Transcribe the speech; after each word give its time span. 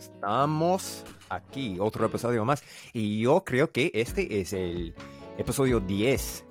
Estamos 0.00 1.04
aquí, 1.28 1.76
otro 1.78 2.06
episodio 2.06 2.42
más. 2.46 2.64
Y 2.94 3.20
yo 3.20 3.44
creo 3.44 3.70
que 3.70 3.90
este 3.92 4.40
es 4.40 4.54
el 4.54 4.94
episodio 5.36 5.78
10. 5.78 6.46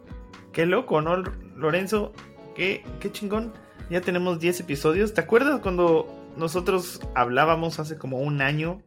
Qué 0.53 0.67
loco, 0.67 1.01
¿no, 1.01 1.17
Lorenzo? 1.55 2.13
Qué, 2.53 2.83
qué 2.99 3.11
chingón. 3.11 3.51
Ya 3.89 4.01
tenemos 4.01 4.39
10 4.39 4.59
episodios. 4.59 5.15
¿Te 5.15 5.21
acuerdas 5.21 5.61
cuando 5.61 6.07
nosotros 6.37 7.01
hablábamos 7.15 7.79
hace 7.79 7.97
como 7.97 8.19
un 8.19 8.43
año 8.43 8.83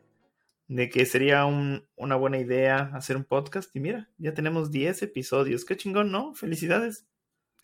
de 0.68 0.88
que 0.90 1.06
sería 1.06 1.44
una 1.44 2.14
buena 2.14 2.38
idea 2.38 2.92
hacer 2.94 3.16
un 3.16 3.24
podcast? 3.24 3.74
Y 3.74 3.80
mira, 3.80 4.10
ya 4.16 4.32
tenemos 4.32 4.70
10 4.70 5.02
episodios. 5.02 5.64
Qué 5.64 5.76
chingón, 5.76 6.12
¿no? 6.12 6.34
Felicidades. 6.36 7.08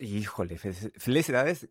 Híjole, 0.01 0.59
felicidades 0.59 1.69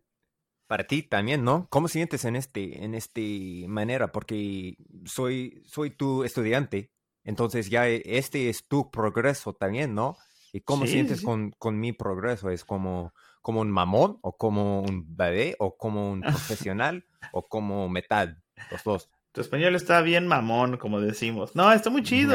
para 0.68 0.86
ti 0.86 1.02
también, 1.02 1.42
¿no? 1.42 1.66
¿Cómo 1.70 1.88
sientes 1.88 2.24
en 2.24 2.36
este, 2.36 2.84
en 2.84 2.94
este 2.94 3.64
manera? 3.66 4.12
Porque 4.12 4.76
soy, 5.06 5.62
soy 5.64 5.90
tu 5.90 6.22
estudiante, 6.22 6.92
entonces 7.24 7.70
ya 7.70 7.88
este 7.88 8.48
es 8.48 8.68
tu 8.68 8.90
progreso 8.90 9.54
también, 9.54 9.94
¿no? 9.94 10.16
¿Y 10.52 10.60
cómo 10.60 10.86
sientes 10.86 11.22
Con, 11.22 11.50
con, 11.58 11.80
mi 11.80 11.92
progreso? 11.92 12.50
¿Es 12.50 12.64
como, 12.64 13.12
como 13.42 13.60
un 13.60 13.70
mamón 13.70 14.18
o 14.22 14.36
como 14.36 14.82
un 14.82 15.16
bebé 15.16 15.56
o 15.58 15.76
como 15.76 16.10
un 16.10 16.20
profesional 16.68 17.04
o 17.32 17.48
como 17.48 17.88
metal? 17.88 18.42
Los 18.70 18.84
dos. 18.84 19.10
Tu 19.32 19.40
español 19.40 19.74
está 19.74 20.00
bien 20.00 20.26
mamón, 20.26 20.78
como 20.78 21.00
decimos. 21.00 21.54
No, 21.54 21.72
está 21.72 21.90
muy 21.90 22.02
chido. 22.04 22.34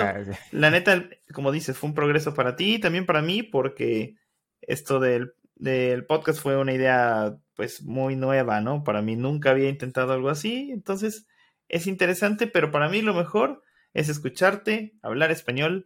La 0.52 0.70
neta, 0.70 1.08
como 1.34 1.52
dices, 1.52 1.78
fue 1.78 1.90
un 1.90 1.96
progreso 1.96 2.34
para 2.34 2.56
ti 2.56 2.76
y 2.76 2.80
también 2.80 3.06
para 3.06 3.22
mí 3.22 3.44
porque 3.44 4.16
esto 4.62 5.00
del 5.00 5.34
del 5.56 6.06
podcast 6.06 6.40
fue 6.40 6.58
una 6.58 6.74
idea 6.74 7.38
pues 7.56 7.84
muy 7.84 8.16
nueva, 8.16 8.62
¿no? 8.62 8.84
Para 8.84 9.02
mí 9.02 9.16
nunca 9.16 9.52
había 9.52 9.70
intentado 9.70 10.14
algo 10.14 10.30
así, 10.30 10.72
entonces 10.72 11.28
es 11.70 11.88
interesante, 11.88 12.48
pero 12.48 12.72
para 12.72 12.90
mí 12.90 13.02
lo 13.02 13.14
mejor 13.14 13.64
es 13.94 14.10
escucharte 14.10 14.94
hablar 15.02 15.32
español 15.32 15.86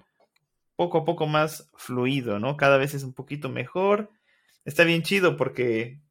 poco 0.76 1.00
a 1.00 1.06
poco 1.06 1.28
más 1.28 1.70
fluido, 1.76 2.40
¿no? 2.40 2.56
Cada 2.56 2.78
vez 2.78 2.94
es 2.94 3.04
un 3.04 3.14
poquito 3.14 3.50
mejor. 3.50 4.12
Está 4.64 4.84
bien 4.84 5.02
chido 5.02 5.36
porque 5.36 6.02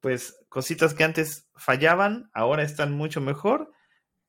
pues 0.00 0.38
cositas 0.48 0.94
que 0.94 1.04
antes 1.04 1.48
fallaban, 1.54 2.30
ahora 2.32 2.62
están 2.62 2.92
mucho 2.92 3.20
mejor. 3.20 3.72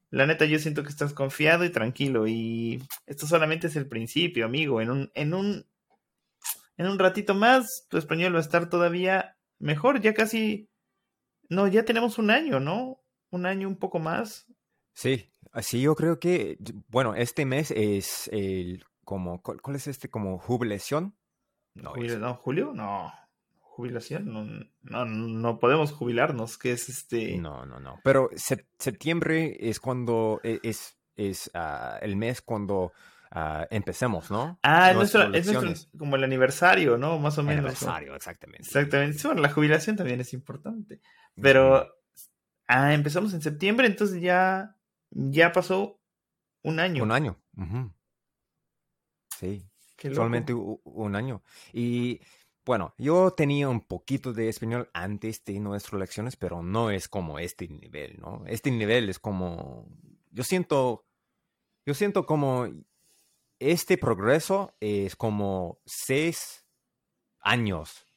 La 0.09 0.25
neta, 0.25 0.45
yo 0.45 0.59
siento 0.59 0.83
que 0.83 0.89
estás 0.89 1.13
confiado 1.13 1.63
y 1.65 1.69
tranquilo. 1.69 2.27
Y 2.27 2.83
esto 3.05 3.27
solamente 3.27 3.67
es 3.67 3.75
el 3.75 3.87
principio, 3.87 4.45
amigo. 4.45 4.81
En 4.81 4.91
un, 4.91 5.11
en 5.13 5.33
un 5.33 5.65
en 6.77 6.87
un 6.87 6.99
ratito 6.99 7.33
más 7.33 7.85
tu 7.89 7.97
español 7.97 8.33
va 8.33 8.39
a 8.39 8.41
estar 8.41 8.69
todavía 8.69 9.37
mejor, 9.59 10.01
ya 10.01 10.13
casi, 10.13 10.69
no, 11.49 11.67
ya 11.67 11.85
tenemos 11.85 12.17
un 12.17 12.31
año, 12.31 12.59
¿no? 12.59 13.01
Un 13.29 13.45
año 13.45 13.67
un 13.67 13.77
poco 13.77 13.99
más. 13.99 14.47
Sí, 14.93 15.31
así 15.51 15.81
yo 15.81 15.95
creo 15.95 16.19
que, 16.19 16.57
bueno, 16.87 17.15
este 17.15 17.45
mes 17.45 17.71
es 17.71 18.29
el, 18.31 18.83
como, 19.03 19.41
¿cuál, 19.41 19.75
es 19.75 19.87
este? 19.87 20.09
Como 20.09 20.37
jubilación. 20.39 21.15
No, 21.75 21.91
Julio, 22.35 22.73
no. 22.73 23.13
Jubilación, 23.59 24.31
no, 24.31 24.45
no, 24.81 25.05
no 25.05 25.59
podemos 25.59 25.91
jubilarnos, 25.93 26.57
que 26.57 26.73
es 26.73 26.89
este... 26.89 27.37
No, 27.37 27.65
no, 27.65 27.79
no. 27.79 27.99
Pero 28.03 28.29
septiembre 28.35 29.57
es 29.61 29.79
cuando, 29.79 30.41
e, 30.43 30.59
es, 30.61 30.97
es 31.15 31.49
ah, 31.53 31.97
el 32.01 32.17
mes 32.17 32.41
cuando 32.41 32.91
uh, 33.35 33.65
empecemos, 33.69 34.31
¿no? 34.31 34.59
Ah, 34.63 34.91
es 34.91 34.95
nuestro, 34.95 35.33
es 35.33 35.89
como 35.97 36.15
el 36.15 36.23
aniversario, 36.23 36.97
¿no? 36.97 37.19
Más 37.19 37.37
o 37.37 37.43
menos. 37.43 37.59
El 37.59 37.65
aniversario, 37.65 38.15
exactamente. 38.15 38.63
Exactamente. 38.63 39.17
Sí, 39.17 39.27
bueno, 39.27 39.41
la 39.41 39.49
jubilación 39.49 39.95
también 39.95 40.21
es 40.21 40.33
importante. 40.33 41.01
Pero 41.41 41.87
ah, 42.67 42.93
empezamos 42.93 43.33
en 43.33 43.41
septiembre, 43.41 43.87
entonces 43.87 44.21
ya, 44.21 44.77
ya 45.09 45.51
pasó 45.51 45.99
un 46.63 46.79
año. 46.79 47.03
Un 47.03 47.11
año. 47.11 47.41
Sí. 49.37 49.67
Solamente 49.97 50.53
un 50.53 51.15
año. 51.15 51.43
Y 51.73 52.21
bueno, 52.65 52.93
yo 52.97 53.31
tenía 53.31 53.69
un 53.69 53.81
poquito 53.81 54.33
de 54.33 54.49
español 54.49 54.89
antes 54.93 55.43
de 55.45 55.59
nuestras 55.59 55.99
lecciones, 55.99 56.35
pero 56.35 56.61
no 56.61 56.91
es 56.91 57.07
como 57.07 57.39
este 57.39 57.67
nivel, 57.67 58.19
¿no? 58.19 58.43
Este 58.47 58.71
nivel 58.71 59.09
es 59.09 59.19
como, 59.19 59.87
yo 60.31 60.43
siento, 60.43 61.07
yo 61.85 61.93
siento 61.93 62.25
como 62.25 62.67
este 63.61 63.95
progreso 63.99 64.75
es 64.79 65.15
como 65.15 65.79
seis 65.85 66.65
años 67.39 68.07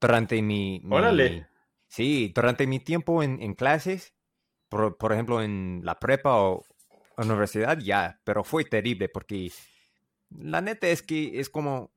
durante 0.00 0.40
mi... 0.42 0.80
Órale. 0.88 1.48
sí, 1.88 2.32
durante 2.32 2.68
mi 2.68 2.78
tiempo 2.78 3.24
en, 3.24 3.54
clases, 3.54 4.14
por, 4.68 5.12
ejemplo, 5.12 5.42
en 5.42 5.80
la 5.82 5.98
prepa 5.98 6.36
o 6.36 6.64
universidad, 7.16 7.78
ya, 7.78 8.20
pero 8.22 8.44
fue 8.44 8.64
terrible 8.64 9.08
porque 9.08 9.50
la 10.30 10.60
neta 10.60 10.86
es 10.86 11.02
que 11.02 11.40
es 11.40 11.50
como... 11.50 11.92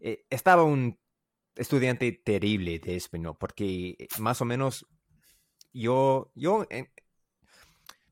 Eh, 0.00 0.26
estaba 0.30 0.64
un 0.64 0.98
estudiante 1.54 2.10
terrible 2.10 2.80
de 2.80 2.96
español 2.96 3.36
porque 3.38 4.08
más 4.18 4.40
o 4.40 4.44
menos 4.44 4.86
yo, 5.72 6.32
yo 6.34 6.66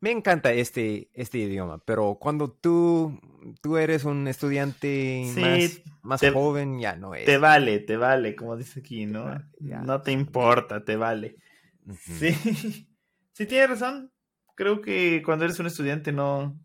me 0.01 0.11
encanta 0.11 0.53
este, 0.53 1.11
este 1.13 1.39
idioma, 1.39 1.79
pero 1.85 2.17
cuando 2.19 2.51
tú, 2.51 3.21
tú 3.61 3.77
eres 3.77 4.05
un 4.05 4.27
estudiante 4.29 5.27
más, 6.03 6.21
joven, 6.33 6.81
ya 6.81 6.97
no 6.97 7.15
es. 7.15 7.27
Te 7.27 7.37
vale, 7.37 7.81
te 7.81 7.99
vale, 7.99 8.35
como 8.35 8.57
dice 8.57 8.81
aquí, 8.81 9.05
¿no? 9.05 9.39
no 9.61 10.03
te 10.03 10.13
importa, 10.13 10.85
te 10.85 10.97
vale. 10.97 11.37
Sí, 11.99 12.33
sí, 13.33 13.47
tienes 13.47 13.69
razón. 13.69 14.11
Creo 14.55 14.81
que 14.81 15.23
cuando 15.23 15.45
eres 15.45 15.61
un 15.61 15.67
estudiante 15.67 16.13
no, 16.13 16.59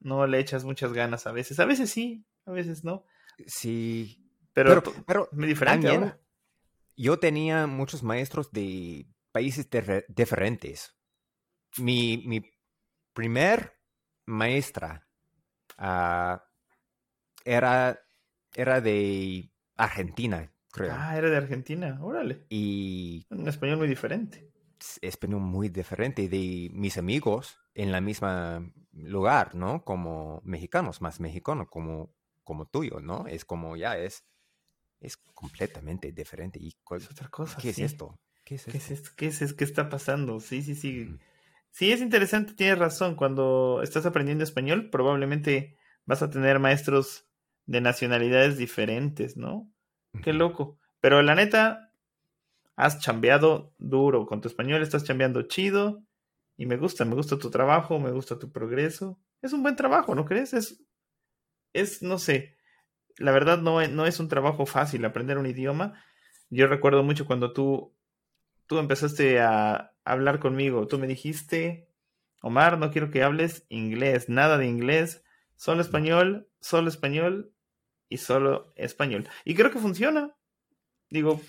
no 0.00 0.26
le 0.26 0.38
echas 0.38 0.64
muchas 0.64 0.94
ganas 0.94 1.26
a 1.26 1.32
veces. 1.32 1.60
A 1.60 1.66
veces 1.66 1.90
sí, 1.90 2.24
a 2.46 2.52
veces 2.52 2.84
no. 2.84 3.04
Sí. 3.46 4.24
Pero, 4.54 4.82
pero, 5.06 5.28
me 5.32 5.46
diferente 5.46 6.14
Yo 6.96 7.18
tenía 7.18 7.66
muchos 7.66 8.02
maestros 8.02 8.50
de 8.50 9.06
países 9.30 9.68
diferentes. 10.08 10.96
Mi, 11.76 12.24
mi 12.26 12.42
primer 13.18 13.76
maestra 14.26 15.08
ah, 15.76 16.40
era, 17.44 17.98
era 18.54 18.80
de 18.80 19.50
Argentina, 19.76 20.52
creo. 20.70 20.92
Ah, 20.96 21.18
era 21.18 21.28
de 21.28 21.36
Argentina, 21.36 21.98
órale. 22.00 22.46
Y... 22.48 23.26
Un 23.30 23.48
español 23.48 23.78
muy 23.78 23.88
diferente. 23.88 24.52
Español 25.02 25.40
muy 25.40 25.68
diferente 25.68 26.28
de 26.28 26.70
mis 26.72 26.96
amigos 26.96 27.58
en 27.74 27.90
la 27.90 28.00
misma 28.00 28.62
lugar, 28.92 29.56
¿no? 29.56 29.84
Como 29.84 30.40
mexicanos, 30.44 31.00
más 31.00 31.18
mexicanos, 31.18 31.66
como, 31.68 32.14
como 32.44 32.66
tuyo, 32.66 33.00
¿no? 33.00 33.26
Es 33.26 33.44
como 33.44 33.76
ya 33.76 33.98
es, 33.98 34.24
es 35.00 35.16
completamente 35.16 36.12
diferente. 36.12 36.60
¿Y 36.60 36.68
es 36.68 37.10
otra 37.10 37.28
cosa? 37.30 37.58
¿Qué 37.60 37.70
es 37.70 37.80
esto? 37.80 38.16
¿Qué 38.44 38.54
es 38.54 38.68
esto? 38.68 39.10
¿Qué 39.16 39.26
es, 39.26 39.54
¿Qué 39.54 39.64
está 39.64 39.88
pasando? 39.88 40.38
Sí, 40.38 40.62
sí, 40.62 40.76
sí. 40.76 41.18
Sí, 41.70 41.92
es 41.92 42.00
interesante, 42.00 42.54
tienes 42.54 42.78
razón. 42.78 43.14
Cuando 43.14 43.80
estás 43.82 44.06
aprendiendo 44.06 44.44
español, 44.44 44.90
probablemente 44.90 45.76
vas 46.04 46.22
a 46.22 46.30
tener 46.30 46.58
maestros 46.58 47.28
de 47.66 47.80
nacionalidades 47.80 48.56
diferentes, 48.56 49.36
¿no? 49.36 49.70
Qué 50.22 50.32
loco. 50.32 50.78
Pero 51.00 51.22
la 51.22 51.34
neta, 51.34 51.88
has 52.78 53.00
chambeado 53.00 53.74
duro. 53.78 54.24
Con 54.24 54.40
tu 54.40 54.48
español 54.48 54.82
estás 54.82 55.02
chambeando 55.02 55.42
chido. 55.42 56.04
Y 56.56 56.66
me 56.66 56.76
gusta, 56.76 57.04
me 57.04 57.16
gusta 57.16 57.36
tu 57.36 57.50
trabajo, 57.50 57.98
me 57.98 58.12
gusta 58.12 58.38
tu 58.38 58.52
progreso. 58.52 59.20
Es 59.42 59.52
un 59.52 59.62
buen 59.62 59.74
trabajo, 59.74 60.14
¿no 60.14 60.24
crees? 60.24 60.54
Es, 60.54 60.80
es 61.72 62.02
no 62.02 62.18
sé. 62.18 62.56
La 63.16 63.32
verdad 63.32 63.58
no, 63.58 63.84
no 63.88 64.06
es 64.06 64.20
un 64.20 64.28
trabajo 64.28 64.64
fácil 64.64 65.04
aprender 65.04 65.38
un 65.38 65.46
idioma. 65.46 66.00
Yo 66.50 66.68
recuerdo 66.68 67.02
mucho 67.02 67.26
cuando 67.26 67.52
tú, 67.52 67.96
tú 68.66 68.78
empezaste 68.78 69.40
a, 69.40 69.92
hablar 70.08 70.40
conmigo. 70.40 70.86
Tú 70.86 70.98
me 70.98 71.06
dijiste, 71.06 71.88
Omar, 72.40 72.78
no 72.78 72.90
quiero 72.90 73.10
que 73.10 73.22
hables 73.22 73.66
inglés, 73.68 74.28
nada 74.28 74.58
de 74.58 74.66
inglés, 74.66 75.22
solo 75.56 75.82
español, 75.82 76.48
solo 76.60 76.88
español 76.88 77.52
y 78.08 78.18
solo 78.18 78.72
español. 78.76 79.28
Y 79.44 79.54
creo 79.54 79.70
que 79.70 79.78
funciona. 79.78 80.34
Digo, 81.10 81.40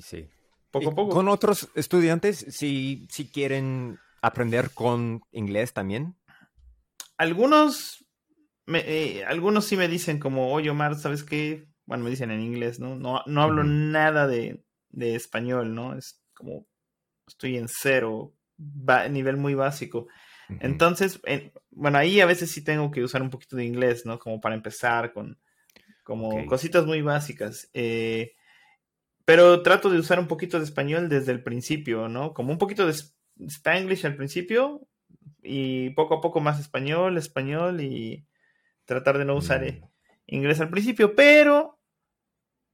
sí. 0.00 0.28
Poco 0.70 0.90
a 0.90 0.94
poco. 0.94 1.14
Con 1.14 1.28
otros 1.28 1.68
estudiantes, 1.74 2.46
si, 2.50 3.06
si 3.10 3.28
quieren 3.28 3.98
aprender 4.20 4.70
con 4.70 5.22
inglés 5.30 5.72
también. 5.72 6.16
Algunos, 7.16 8.04
me, 8.66 8.80
eh, 8.80 9.24
algunos 9.24 9.66
sí 9.66 9.76
me 9.76 9.88
dicen 9.88 10.18
como, 10.18 10.52
oye 10.52 10.70
Omar, 10.70 10.96
¿sabes 10.96 11.22
qué? 11.22 11.68
Bueno, 11.86 12.04
me 12.04 12.10
dicen 12.10 12.30
en 12.30 12.40
inglés, 12.40 12.80
¿no? 12.80 12.96
No, 12.96 13.22
no 13.26 13.42
hablo 13.42 13.62
nada 13.62 14.26
de, 14.26 14.64
de 14.88 15.14
español, 15.14 15.74
¿no? 15.74 15.96
Es 15.96 16.24
como 16.34 16.66
estoy 17.26 17.56
en 17.56 17.68
cero, 17.68 18.32
nivel 19.10 19.36
muy 19.36 19.54
básico. 19.54 20.06
Entonces, 20.60 21.20
bueno, 21.70 21.98
ahí 21.98 22.20
a 22.20 22.26
veces 22.26 22.50
sí 22.50 22.62
tengo 22.62 22.90
que 22.90 23.02
usar 23.02 23.22
un 23.22 23.30
poquito 23.30 23.56
de 23.56 23.64
inglés, 23.64 24.04
¿no? 24.04 24.18
Como 24.18 24.40
para 24.40 24.54
empezar 24.54 25.12
con 25.12 25.38
como 26.02 26.44
cositas 26.46 26.84
muy 26.84 27.00
básicas. 27.00 27.70
Eh, 27.72 28.34
pero 29.24 29.62
trato 29.62 29.88
de 29.88 29.98
usar 29.98 30.18
un 30.18 30.28
poquito 30.28 30.58
de 30.58 30.64
español 30.64 31.08
desde 31.08 31.32
el 31.32 31.42
principio, 31.42 32.08
¿no? 32.08 32.34
Como 32.34 32.52
un 32.52 32.58
poquito 32.58 32.86
de 32.86 32.94
Spanglish 33.48 34.04
al 34.04 34.16
principio, 34.16 34.86
y 35.44 35.90
poco 35.90 36.14
a 36.14 36.20
poco 36.20 36.40
más 36.40 36.58
español, 36.58 37.18
español 37.18 37.80
y 37.80 38.26
tratar 38.86 39.18
de 39.18 39.24
no 39.24 39.36
usar 39.36 39.62
mm. 39.62 39.84
inglés 40.26 40.60
al 40.60 40.70
principio, 40.70 41.14
pero 41.14 41.78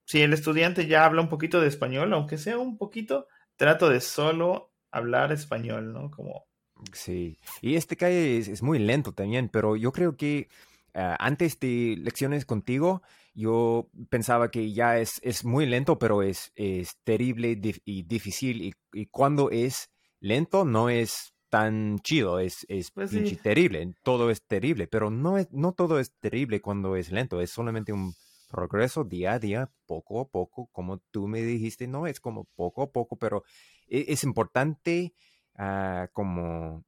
si 0.07 0.23
el 0.23 0.33
estudiante 0.33 0.87
ya 0.87 1.05
habla 1.05 1.21
un 1.21 1.29
poquito 1.29 1.61
de 1.61 1.69
español, 1.69 2.13
aunque 2.15 2.39
sea 2.39 2.59
un 2.59 2.79
poquito, 2.79 3.27
trato 3.61 3.91
de 3.91 4.01
solo 4.01 4.73
hablar 4.91 5.33
español, 5.33 5.93
¿no? 5.93 6.11
Como... 6.11 6.47
Sí, 6.95 7.39
y 7.61 7.75
este 7.75 7.95
calle 7.95 8.39
es, 8.39 8.63
muy 8.63 8.79
lento 8.79 9.13
también, 9.13 9.51
pero 9.51 9.77
yo 9.77 9.93
creo 9.93 10.17
que 10.17 10.49
ah, 10.95 11.15
antes 11.21 11.61
de 11.61 11.97
lecciones 11.99 12.47
contigo, 12.47 13.03
yo 13.35 13.91
pensaba 14.09 14.51
que 14.51 14.73
ya 14.73 14.97
es, 14.99 15.21
es 15.23 15.45
muy 15.45 15.67
lento, 15.67 15.99
pero 15.99 16.23
es, 16.23 16.53
es 16.55 16.97
terrible 17.05 17.61
y 17.85 18.03
difícil, 18.05 18.63
y, 18.63 18.73
y 18.95 19.07
cuando 19.09 19.51
es 19.51 19.91
lento 20.21 20.65
no 20.65 20.89
es 20.89 21.35
tan 21.51 21.99
chido, 21.99 22.39
es, 22.39 22.65
es 22.67 22.91
pues 22.93 23.11
terrible, 23.43 23.93
todo 24.03 24.31
es 24.31 24.41
terrible, 24.41 24.87
pero 24.87 25.11
no, 25.11 25.37
es, 25.37 25.53
no 25.53 25.73
todo 25.75 26.01
es 26.01 26.15
terrible 26.19 26.63
cuando 26.63 26.97
es 26.97 27.13
lento, 27.13 27.43
es 27.43 27.51
solamente 27.51 27.93
un 27.93 28.15
progreso 28.51 29.05
día 29.05 29.35
a 29.35 29.39
día, 29.39 29.71
poco 29.87 30.21
a 30.21 30.29
poco, 30.29 30.69
como 30.73 30.99
tú 30.99 31.29
me 31.29 31.41
dijiste, 31.43 31.87
no, 31.87 32.07
es 32.07 32.21
como 32.21 32.45
poco 32.57 32.83
a 32.83 32.93
poco, 32.93 33.17
pero 33.17 33.45
e, 33.87 34.07
es, 34.09 34.25
importante 34.25 35.15
ah, 35.55 36.09
como... 36.13 36.85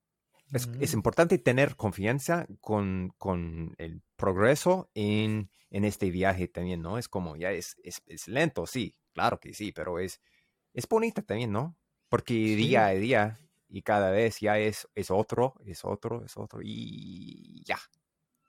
Es, 0.53 0.69
es, 0.81 0.93
mm. 0.93 0.99
importante 0.99 1.39
tener 1.39 1.77
confianza 1.77 2.47
con, 2.61 3.15
con 3.17 3.75
el 3.79 4.03
progreso 4.17 4.91
en, 4.93 5.51
en, 5.71 5.85
este 5.85 6.11
viaje 6.11 6.47
también, 6.49 6.83
¿no? 6.83 6.99
Es 6.99 7.09
como, 7.09 7.37
ya 7.37 7.53
es, 7.53 7.77
es, 7.83 8.03
es, 8.07 8.29
lento, 8.29 8.67
sí, 8.67 8.95
claro 9.15 9.41
que 9.41 9.55
sí, 9.55 9.73
pero 9.73 9.99
es, 9.99 10.21
es 10.75 10.87
bonita 10.87 11.23
también, 11.23 11.53
¿no? 11.53 11.79
Porque 12.11 12.35
día 12.35 12.87
a 12.87 12.91
día 12.91 13.41
y 13.69 13.81
cada 13.81 14.11
vez 14.11 14.41
ya 14.41 14.59
es, 14.59 14.87
es 14.95 15.11
otro, 15.11 15.55
es 15.65 15.85
otro, 15.85 16.23
es 16.27 16.37
otro 16.37 16.61
y 16.63 17.63
ya. 17.65 17.79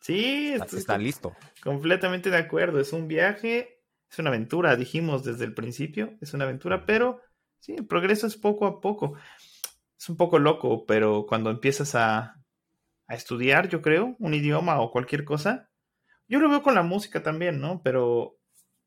Sí, 0.03 0.53
está, 0.53 0.97
listo. 0.97 1.33
Completamente 1.63 2.29
de 2.29 2.35
acuerdo. 2.35 2.81
Es 2.81 2.91
un 2.91 3.07
viaje, 3.07 3.79
es 4.11 4.19
una 4.19 4.31
aventura, 4.31 4.75
dijimos 4.75 5.23
desde 5.23 5.45
el 5.45 5.53
principio, 5.53 6.17
es 6.19 6.33
una 6.33 6.43
aventura, 6.43 6.85
pero 6.85 7.21
sí, 7.59 7.73
el 7.77 7.87
progreso 7.87 8.27
es 8.27 8.35
poco 8.35 8.65
a 8.65 8.81
poco. 8.81 9.13
Es 9.97 10.09
un 10.09 10.17
poco 10.17 10.39
loco, 10.39 10.85
pero 10.85 11.25
cuando 11.25 11.49
empiezas 11.51 11.95
a, 11.95 12.43
a 13.07 13.15
estudiar, 13.15 13.69
yo 13.69 13.81
creo, 13.81 14.17
un 14.19 14.33
idioma 14.33 14.81
o 14.81 14.91
cualquier 14.91 15.23
cosa, 15.23 15.69
yo 16.27 16.41
lo 16.41 16.49
veo 16.49 16.61
con 16.61 16.75
la 16.75 16.83
música 16.83 17.23
también, 17.23 17.61
¿no? 17.61 17.81
Pero 17.81 18.37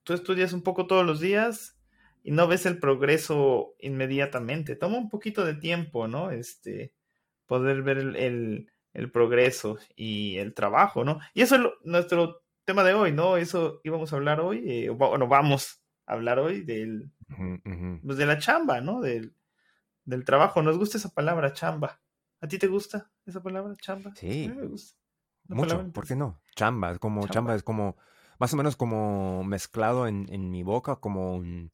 tú 0.03 0.13
estudias 0.13 0.53
un 0.53 0.61
poco 0.63 0.87
todos 0.87 1.07
los 1.07 1.19
días 1.19 1.79
y 2.23 2.33
no 2.33 2.47
ves 2.47 2.67
el 2.67 2.79
progreso 2.79 3.75
inmediatamente. 3.79 4.77
Toma 4.77 4.99
un 4.99 5.09
poquito 5.09 5.47
de 5.47 5.55
tiempo, 5.55 6.09
¿no? 6.09 6.31
Este, 6.31 6.93
poder 7.47 7.81
ver 7.81 7.97
el, 7.97 8.71
progreso 9.11 9.79
y 9.95 10.39
el 10.39 10.55
trabajo, 10.55 11.05
¿no? 11.05 11.21
Y 11.35 11.43
eso 11.43 11.57
es 11.57 11.63
nuestro 11.85 12.43
tema 12.65 12.83
de 12.83 12.95
hoy, 12.95 13.13
¿no? 13.13 13.37
Eso 13.37 13.81
íbamos 13.85 14.13
a 14.13 14.17
hablar 14.17 14.41
hoy, 14.41 14.65
eh, 14.67 14.89
bueno, 14.91 15.29
vamos 15.29 15.83
a 16.07 16.15
hablar 16.15 16.39
hoy 16.39 16.63
del, 16.63 17.11
pues 18.05 18.19
de 18.19 18.27
la 18.27 18.39
chamba, 18.39 18.81
¿no? 18.81 19.01
Del, 19.01 19.35
del 20.05 20.25
trabajo. 20.25 20.63
Nos 20.63 20.79
gusta 20.79 20.99
esa 20.99 21.11
palabra, 21.11 21.53
chamba. 21.53 22.01
¿A 22.41 22.49
ti 22.49 22.59
te 22.59 22.67
gusta 22.67 23.11
esa 23.25 23.43
palabra, 23.43 23.75
chamba? 23.81 24.13
Sí. 24.17 24.53
me 24.55 24.67
gusta. 24.67 24.99
Mucho, 25.49 25.93
¿por 25.93 26.07
qué 26.07 26.17
no? 26.17 26.43
Chamba, 26.57 26.99
como 26.99 27.27
chamba. 27.29 27.55
es 27.55 27.63
como, 27.63 27.97
más 28.39 28.53
o 28.53 28.57
menos 28.57 28.77
como 28.77 29.45
mezclado 29.45 30.09
en, 30.09 30.27
en 30.31 30.51
mi 30.51 30.63
boca, 30.65 30.97
como 30.97 31.37
un 31.37 31.71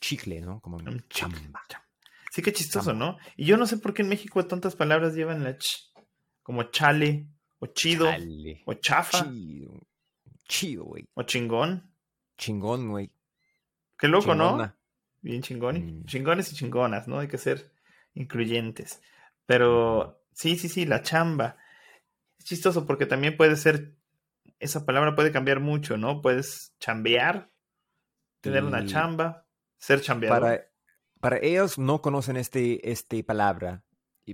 chicle, 0.00 0.40
¿no? 0.40 0.60
Como 0.60 0.78
chamba. 1.08 1.38
Sí, 2.30 2.42
qué 2.42 2.52
chistoso, 2.52 2.92
¿no? 2.92 3.16
Y 3.36 3.46
yo 3.46 3.56
no 3.56 3.66
sé 3.66 3.78
por 3.78 3.94
qué 3.94 4.02
en 4.02 4.08
México 4.08 4.44
tantas 4.46 4.76
palabras 4.76 5.14
llevan 5.14 5.42
la 5.42 5.56
ch, 5.56 5.87
como 6.48 6.62
chale, 6.70 7.26
o 7.58 7.66
chido, 7.66 8.08
o 8.64 8.72
chafa. 8.72 9.30
Chido, 10.48 10.84
güey. 10.84 11.06
O 11.12 11.22
chingón. 11.24 11.92
Chingón, 12.38 12.88
güey. 12.88 13.12
Qué 13.98 14.08
loco, 14.08 14.34
¿no? 14.34 14.74
Bien 15.20 15.42
chingón. 15.42 15.76
Mm. 15.76 16.04
Chingones 16.06 16.50
y 16.50 16.56
chingonas, 16.56 17.06
¿no? 17.06 17.18
Hay 17.18 17.28
que 17.28 17.36
ser 17.36 17.70
incluyentes. 18.14 19.02
Pero 19.44 20.22
sí, 20.32 20.56
sí, 20.56 20.70
sí, 20.70 20.86
la 20.86 21.02
chamba. 21.02 21.58
Es 22.38 22.46
chistoso 22.46 22.86
porque 22.86 23.04
también 23.04 23.36
puede 23.36 23.54
ser, 23.56 23.94
esa 24.58 24.86
palabra 24.86 25.14
puede 25.14 25.30
cambiar 25.30 25.60
mucho, 25.60 25.98
¿no? 25.98 26.22
Puedes 26.22 26.72
chambear, 26.80 27.50
tener 28.40 28.64
una 28.64 28.86
chamba, 28.86 29.44
ser 29.76 30.00
chambeador. 30.00 30.40
Para, 30.40 30.70
para 31.20 31.38
ellos 31.42 31.76
no 31.76 32.00
conocen 32.00 32.38
este, 32.38 32.90
este 32.90 33.22
palabra 33.22 33.84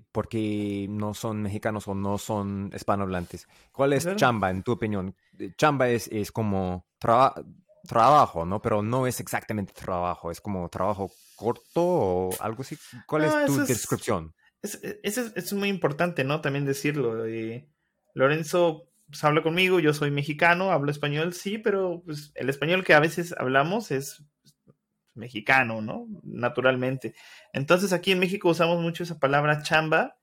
porque 0.00 0.86
no 0.88 1.14
son 1.14 1.42
mexicanos 1.42 1.88
o 1.88 1.94
no 1.94 2.18
son 2.18 2.70
hispanohablantes. 2.74 3.46
¿Cuál 3.72 3.92
es 3.92 4.08
chamba, 4.16 4.50
en 4.50 4.62
tu 4.62 4.72
opinión? 4.72 5.14
Eh, 5.38 5.52
chamba 5.56 5.88
es, 5.88 6.08
es 6.08 6.32
como 6.32 6.86
trabajo, 6.98 8.44
¿no? 8.44 8.60
Pero 8.62 8.82
no 8.82 9.06
es 9.06 9.20
exactamente 9.20 9.72
trabajo, 9.72 10.30
es 10.30 10.40
como 10.40 10.68
trabajo 10.68 11.10
corto 11.36 11.82
o 11.82 12.30
algo 12.40 12.62
así. 12.62 12.78
¿Cuál 13.06 13.24
es 13.24 13.46
tu 13.46 13.56
descripción? 13.64 14.34
Es, 14.62 14.80
es, 14.82 15.18
es, 15.18 15.52
muy 15.52 15.68
importante, 15.68 16.24
¿no? 16.24 16.40
También 16.40 16.64
decirlo. 16.64 17.26
Eh, 17.26 17.68
Lorenzo 18.14 18.88
pues, 19.06 19.22
habla 19.24 19.42
conmigo, 19.42 19.80
yo 19.80 19.92
soy 19.92 20.10
mexicano, 20.10 20.70
hablo 20.70 20.90
español, 20.90 21.34
sí, 21.34 21.58
pero 21.58 22.02
pues, 22.04 22.32
el 22.34 22.48
español 22.48 22.84
que 22.84 22.94
a 22.94 23.00
veces 23.00 23.34
hablamos 23.38 23.90
es 23.90 24.24
mexicano, 25.14 25.80
¿no? 25.80 26.06
Naturalmente. 26.22 27.14
Entonces 27.52 27.92
aquí 27.92 28.12
en 28.12 28.18
México 28.18 28.48
usamos 28.48 28.80
mucho 28.80 29.02
esa 29.02 29.18
palabra 29.18 29.62
chamba 29.62 30.16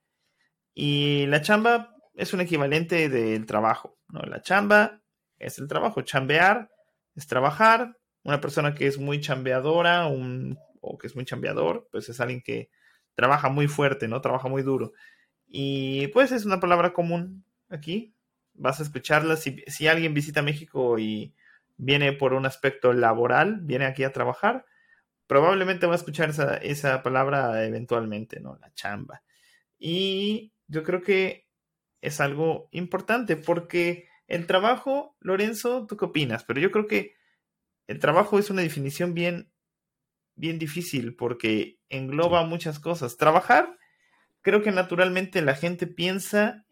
y 0.73 1.25
la 1.27 1.41
chamba 1.41 1.95
es 2.15 2.33
un 2.33 2.41
equivalente 2.41 3.09
del 3.09 3.45
trabajo, 3.45 3.97
¿no? 4.09 4.21
La 4.21 4.41
chamba 4.41 5.01
es 5.39 5.59
el 5.59 5.67
trabajo, 5.67 6.01
chambear 6.01 6.69
es 7.15 7.27
trabajar, 7.27 7.97
una 8.23 8.41
persona 8.41 8.73
que 8.73 8.87
es 8.87 8.97
muy 8.97 9.19
chambeadora 9.19 10.05
un, 10.07 10.57
o 10.79 10.97
que 10.97 11.07
es 11.07 11.15
muy 11.15 11.25
chambeador, 11.25 11.87
pues 11.91 12.09
es 12.09 12.19
alguien 12.19 12.41
que 12.41 12.69
trabaja 13.15 13.49
muy 13.49 13.67
fuerte, 13.67 14.07
¿no? 14.07 14.21
Trabaja 14.21 14.47
muy 14.47 14.61
duro. 14.61 14.93
Y 15.47 16.07
pues 16.07 16.31
es 16.31 16.45
una 16.45 16.59
palabra 16.59 16.93
común 16.93 17.43
aquí. 17.69 18.15
Vas 18.53 18.79
a 18.79 18.83
escucharla 18.83 19.35
si, 19.35 19.63
si 19.67 19.87
alguien 19.87 20.13
visita 20.13 20.41
México 20.41 20.99
y 20.99 21.35
viene 21.77 22.13
por 22.13 22.33
un 22.33 22.45
aspecto 22.45 22.93
laboral, 22.93 23.59
viene 23.61 23.85
aquí 23.85 24.03
a 24.03 24.13
trabajar, 24.13 24.65
probablemente 25.31 25.87
va 25.87 25.93
a 25.93 25.95
escuchar 25.95 26.29
esa, 26.61 27.03
palabra 27.03 27.65
eventualmente, 27.65 28.41
¿no? 28.41 28.57
La 28.57 28.73
chamba. 28.73 29.23
Y 29.79 30.51
yo 30.67 30.83
creo 30.83 31.01
que 31.01 31.47
es 32.01 32.19
algo 32.19 32.67
importante 32.71 33.37
porque 33.37 34.09
el 34.27 34.45
trabajo, 34.45 35.15
Lorenzo, 35.21 35.87
¿tú 35.87 35.95
qué 35.95 36.03
opinas? 36.03 36.43
Pero 36.43 36.59
yo 36.59 36.69
creo 36.69 36.85
que 36.85 37.13
el 37.87 37.99
trabajo 37.99 38.39
es 38.39 38.49
una 38.49 38.61
definición 38.61 39.13
bien, 39.13 39.49
bien 40.35 40.59
difícil 40.59 41.15
porque 41.15 41.79
engloba 41.87 42.43
muchas 42.43 42.79
cosas. 42.79 43.15
Trabajar, 43.15 43.77
creo 44.41 44.61
que 44.61 44.73
naturalmente 44.73 45.41
la 45.41 45.55
gente 45.55 45.87
piensa 45.87 46.65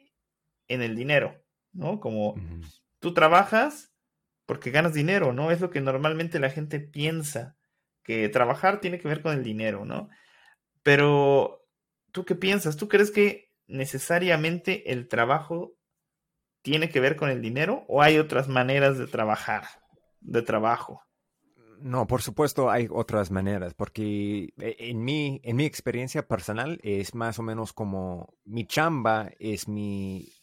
en 0.67 0.81
el 0.81 0.97
dinero, 0.97 1.41
¿no? 1.71 2.01
Como 2.01 2.35
tú 2.99 3.13
trabajas 3.13 3.93
porque 4.45 4.69
ganas 4.69 4.93
dinero, 4.93 5.31
¿no? 5.31 5.49
Es 5.49 5.61
lo 5.61 5.69
que 5.69 5.79
normalmente 5.79 6.41
la 6.41 6.49
gente 6.49 6.81
piensa 6.81 7.55
que 8.03 8.29
trabajar 8.29 8.79
tiene 8.81 8.99
que 8.99 9.07
ver 9.07 9.21
con 9.21 9.33
el 9.33 9.43
dinero, 9.43 9.85
¿no? 9.85 10.09
Pero, 10.83 11.65
¿tú 12.11 12.25
qué 12.25 12.35
piensas? 12.35 12.77
¿Tú 12.77 12.87
crees 12.87 13.11
que 13.11 13.51
necesariamente 13.67 14.91
el 14.91 15.07
trabajo 15.07 15.73
tiene 16.61 16.89
que 16.89 16.99
ver 16.99 17.15
con 17.15 17.29
el 17.29 17.41
dinero 17.41 17.85
o 17.87 18.01
hay 18.01 18.17
otras 18.17 18.47
maneras 18.47 18.97
de 18.97 19.07
trabajar, 19.07 19.65
de 20.21 20.41
trabajo? 20.41 21.03
No, 21.79 22.07
por 22.07 22.21
supuesto 22.21 22.69
hay 22.69 22.87
otras 22.91 23.31
maneras, 23.31 23.73
porque 23.73 24.53
e, 24.57 24.75
en 24.79 25.03
mi, 25.03 25.39
en 25.43 25.55
mi 25.55 25.65
experiencia 25.65 26.27
personal 26.27 26.79
es 26.83 27.15
más 27.15 27.39
o 27.39 27.43
menos 27.43 27.71
como 27.71 28.33
mi 28.43 28.65
chamba 28.65 29.29
es 29.39 29.67
mi 29.67 30.33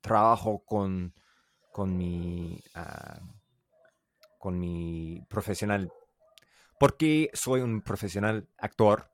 trabajo 0.00 0.62
con, 0.64 1.14
con 1.72 1.96
mi, 1.96 2.62
ah, 2.74 3.20
con 4.38 4.60
mi 4.60 5.20
profesional 5.28 5.90
porque 6.78 7.30
soy 7.32 7.60
un 7.60 7.80
profesional 7.82 8.48
actor, 8.58 9.10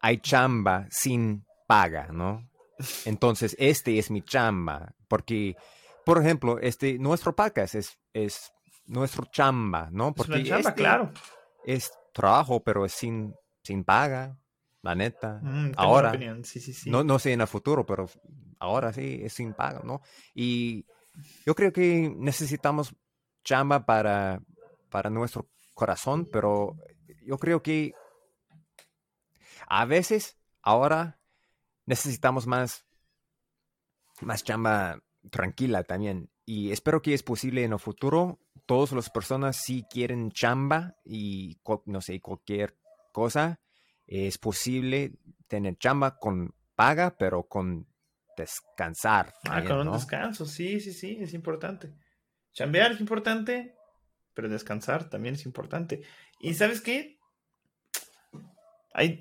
hay 0.00 0.18
chamba 0.18 0.86
sin 0.90 1.46
paga, 1.66 2.08
¿no? 2.12 2.48
Entonces, 3.04 3.56
este 3.58 3.98
es 3.98 4.10
mi 4.10 4.22
chamba, 4.22 4.94
porque, 5.08 5.56
por 6.04 6.20
ejemplo, 6.20 6.58
este, 6.58 6.98
nuestro 6.98 7.34
podcast 7.34 7.74
es, 7.74 7.98
es 8.12 8.52
nuestro 8.86 9.24
chamba, 9.26 9.88
¿no? 9.90 10.14
Porque 10.14 10.40
es 10.40 10.48
chamba, 10.48 10.70
este 10.70 10.82
claro. 10.82 11.12
Es 11.64 11.92
trabajo, 12.12 12.62
pero 12.62 12.84
es 12.84 12.92
sin, 12.92 13.34
sin 13.62 13.84
paga, 13.84 14.38
la 14.82 14.94
neta. 14.94 15.40
Mm, 15.42 15.72
ahora, 15.76 16.12
sí, 16.42 16.60
sí, 16.60 16.72
sí. 16.72 16.90
No, 16.90 17.02
no 17.02 17.18
sé 17.18 17.32
en 17.32 17.40
el 17.40 17.46
futuro, 17.46 17.86
pero 17.86 18.08
ahora 18.58 18.92
sí 18.92 19.20
es 19.22 19.32
sin 19.32 19.54
paga, 19.54 19.80
¿no? 19.84 20.00
Y 20.34 20.84
yo 21.46 21.54
creo 21.54 21.72
que 21.72 22.12
necesitamos 22.16 22.94
chamba 23.42 23.86
para, 23.86 24.42
para 24.90 25.10
nuestro 25.10 25.48
corazón, 25.74 26.28
pero 26.30 26.76
yo 27.22 27.38
creo 27.38 27.62
que 27.62 27.92
a 29.66 29.84
veces 29.84 30.38
ahora 30.62 31.20
necesitamos 31.86 32.46
más 32.46 32.86
más 34.20 34.44
chamba 34.44 35.02
tranquila 35.30 35.84
también. 35.84 36.30
Y 36.46 36.72
espero 36.72 37.02
que 37.02 37.14
es 37.14 37.22
posible 37.22 37.64
en 37.64 37.72
el 37.72 37.78
futuro. 37.78 38.40
Todas 38.66 38.92
las 38.92 39.10
personas 39.10 39.56
si 39.56 39.84
quieren 39.84 40.30
chamba 40.30 40.96
y 41.04 41.58
no 41.86 42.00
sé, 42.00 42.20
cualquier 42.20 42.76
cosa, 43.12 43.60
es 44.06 44.38
posible 44.38 45.12
tener 45.48 45.76
chamba 45.78 46.18
con 46.18 46.54
paga, 46.74 47.16
pero 47.16 47.44
con 47.44 47.86
descansar. 48.36 49.34
Ah, 49.48 49.62
con 49.62 49.86
un 49.88 49.94
descanso, 49.94 50.46
sí, 50.46 50.80
sí, 50.80 50.92
sí, 50.92 51.18
es 51.20 51.34
importante. 51.34 51.94
Chambear 52.52 52.92
es 52.92 53.00
importante, 53.00 53.76
pero 54.34 54.48
descansar 54.48 55.08
también 55.08 55.34
es 55.34 55.46
importante. 55.46 56.02
¿Y 56.40 56.54
sabes 56.54 56.80
qué? 56.80 57.18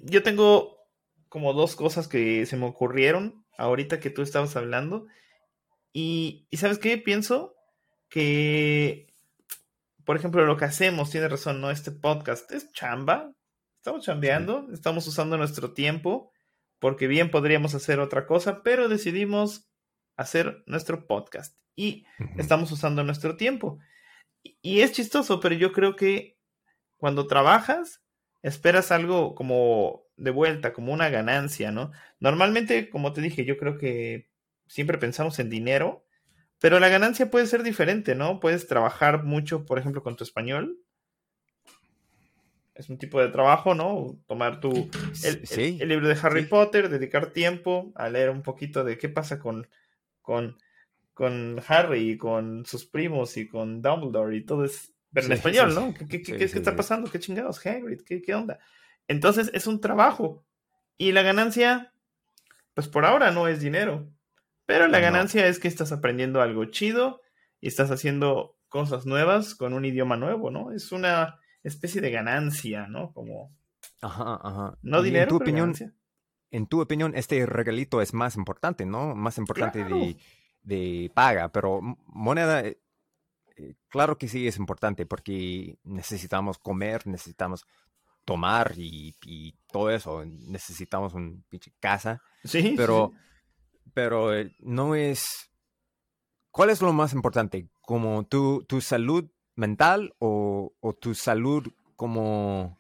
yo 0.04 0.22
tengo 0.22 0.78
como 1.30 1.54
dos 1.54 1.76
cosas 1.76 2.08
que 2.08 2.46
se 2.46 2.58
me 2.58 2.68
ocurrieron 2.68 3.44
ahorita 3.58 4.00
que 4.00 4.10
tú 4.10 4.22
estabas 4.22 4.56
hablando. 4.56 5.08
Y, 5.92 6.48
¿sabes 6.54 6.80
qué? 6.80 6.98
Pienso 6.98 7.56
que, 8.10 9.08
por 10.06 10.16
ejemplo, 10.16 10.46
lo 10.46 10.58
que 10.58 10.66
hacemos, 10.66 11.10
tiene 11.10 11.28
razón, 11.28 11.62
¿no? 11.62 11.72
Este 11.72 11.92
podcast 11.92 12.52
es 12.52 12.72
chamba. 12.72 13.32
Estamos 13.78 14.06
chambeando, 14.06 14.68
estamos 14.72 15.08
usando 15.08 15.38
nuestro 15.38 15.74
tiempo, 15.74 16.32
porque 16.80 17.08
bien 17.08 17.32
podríamos 17.32 17.76
hacer 17.76 18.00
otra 18.00 18.26
cosa, 18.28 18.62
pero 18.64 18.88
decidimos 18.88 19.70
hacer 20.16 20.64
nuestro 20.68 21.08
podcast 21.08 21.58
y 21.76 22.06
estamos 22.38 22.72
usando 22.72 23.04
nuestro 23.04 23.36
tiempo. 23.36 23.80
Y 24.44 24.82
es 24.82 24.92
chistoso, 24.92 25.40
pero 25.40 25.56
yo 25.56 25.72
creo 25.72 25.96
que 25.96 26.38
cuando 26.98 27.28
trabajas, 27.28 28.02
esperas 28.42 28.92
algo 28.92 29.36
como 29.36 30.04
de 30.18 30.32
vuelta, 30.32 30.74
como 30.74 30.94
una 30.94 31.10
ganancia, 31.10 31.72
¿no? 31.72 31.92
Normalmente, 32.20 32.90
como 32.90 33.14
te 33.14 33.22
dije, 33.22 33.46
yo 33.46 33.58
creo 33.58 33.78
que 33.78 34.30
siempre 34.68 34.98
pensamos 34.98 35.40
en 35.40 35.50
dinero, 35.50 36.06
pero 36.60 36.80
la 36.80 36.90
ganancia 36.90 37.30
puede 37.30 37.48
ser 37.48 37.64
diferente, 37.64 38.16
¿no? 38.16 38.40
Puedes 38.40 38.68
trabajar 38.68 39.24
mucho, 39.24 39.66
por 39.66 39.80
ejemplo, 39.80 40.02
con 40.02 40.16
tu 40.16 40.24
español. 40.24 40.80
Es 42.74 42.90
un 42.90 42.98
tipo 42.98 43.20
de 43.20 43.28
trabajo, 43.30 43.76
¿no? 43.76 44.18
Tomar 44.28 44.60
tu 44.60 44.90
el, 45.24 45.90
libro 45.90 46.08
de 46.08 46.18
Harry 46.22 46.46
Potter, 46.46 46.90
dedicar 46.90 47.32
tiempo 47.32 47.92
a 47.96 48.10
leer 48.10 48.30
un 48.30 48.44
poquito 48.44 48.84
de 48.84 48.98
qué 48.98 49.10
pasa 49.10 49.40
con, 49.40 49.68
con, 50.22 50.58
con 51.14 51.62
Harry 51.68 52.12
y 52.12 52.18
con 52.18 52.66
sus 52.66 52.86
primos 52.86 53.38
y 53.38 53.48
con 53.48 53.82
Dumbledore 53.82 54.36
y 54.36 54.46
todo 54.46 54.66
es 54.66 54.94
pero 55.14 55.28
en 55.28 55.34
español, 55.34 55.76
¿no? 55.76 55.94
¿Qué, 55.94 56.08
qué, 56.08 56.38
qué, 56.38 56.44
está 56.44 56.76
pasando? 56.76 57.10
¿Qué 57.10 57.20
chingados? 57.20 57.64
Hagrid, 57.66 58.02
¿qué, 58.02 58.22
¿qué 58.22 58.34
onda? 58.34 58.60
Entonces 59.08 59.52
es 59.54 59.68
un 59.68 59.80
trabajo. 59.80 60.44
Y 60.98 61.12
la 61.12 61.22
ganancia, 61.22 61.94
pues 62.74 62.88
por 62.88 63.06
ahora 63.06 63.32
no 63.32 63.48
es 63.48 63.62
dinero. 63.62 64.10
Pero 64.66 64.88
la 64.88 65.00
ganancia 65.00 65.46
es 65.48 65.60
que 65.60 65.68
estás 65.68 65.92
aprendiendo 65.92 66.42
algo 66.42 66.66
chido 66.66 67.22
y 67.60 67.68
estás 67.68 67.92
haciendo 67.92 68.58
cosas 68.70 69.06
nuevas 69.06 69.56
con 69.56 69.74
un 69.74 69.86
idioma 69.86 70.18
nuevo, 70.18 70.50
¿no? 70.50 70.72
Es 70.72 70.92
una 70.92 71.40
especie 71.64 72.02
de 72.02 72.12
ganancia, 72.12 72.88
¿no? 72.88 73.14
Como... 73.14 73.56
Ajá, 74.02 74.40
ajá. 74.42 74.78
No 74.82 75.02
dinero, 75.02 75.24
en 75.24 75.30
tu 75.30 75.36
opinión, 75.36 75.74
En 76.50 76.68
tu 76.68 76.82
opinión, 76.82 77.14
este 77.16 77.46
regalito 77.46 78.02
es 78.02 78.14
más 78.14 78.36
importante, 78.36 78.86
¿no? 78.86 79.16
Más 79.16 79.38
importante 79.38 79.84
de, 79.84 80.18
de 80.64 81.12
paga, 81.14 81.50
pero 81.50 81.82
moneda 82.08 82.62
eh, 82.62 82.80
eh, 83.58 83.76
claro 83.88 84.18
que 84.18 84.28
sí 84.28 84.48
es 84.48 84.58
importante 84.58 85.06
porque 85.06 85.78
necesitamos 85.84 86.58
comer, 86.58 87.06
necesitamos 87.06 87.66
tomar 88.26 88.74
y, 88.78 89.56
todo 89.72 89.90
eso. 89.90 90.24
Necesitamos 90.26 91.14
un 91.14 91.44
pinche 91.50 91.74
casa. 91.80 92.22
Sí. 92.44 92.74
Pero, 92.78 93.12
pero 93.94 94.34
eh, 94.34 94.56
no 94.60 94.96
es. 94.96 95.52
¿Cuál 96.52 96.70
es 96.70 96.82
lo 96.82 96.94
más 96.94 97.14
importante? 97.14 97.70
¿Como 97.82 98.26
tu, 98.26 98.64
tu 98.68 98.82
salud 98.82 99.30
mental 99.56 100.14
o, 100.20 100.74
o 100.80 100.94
tu 100.94 101.16
salud 101.16 101.68
como, 101.96 102.80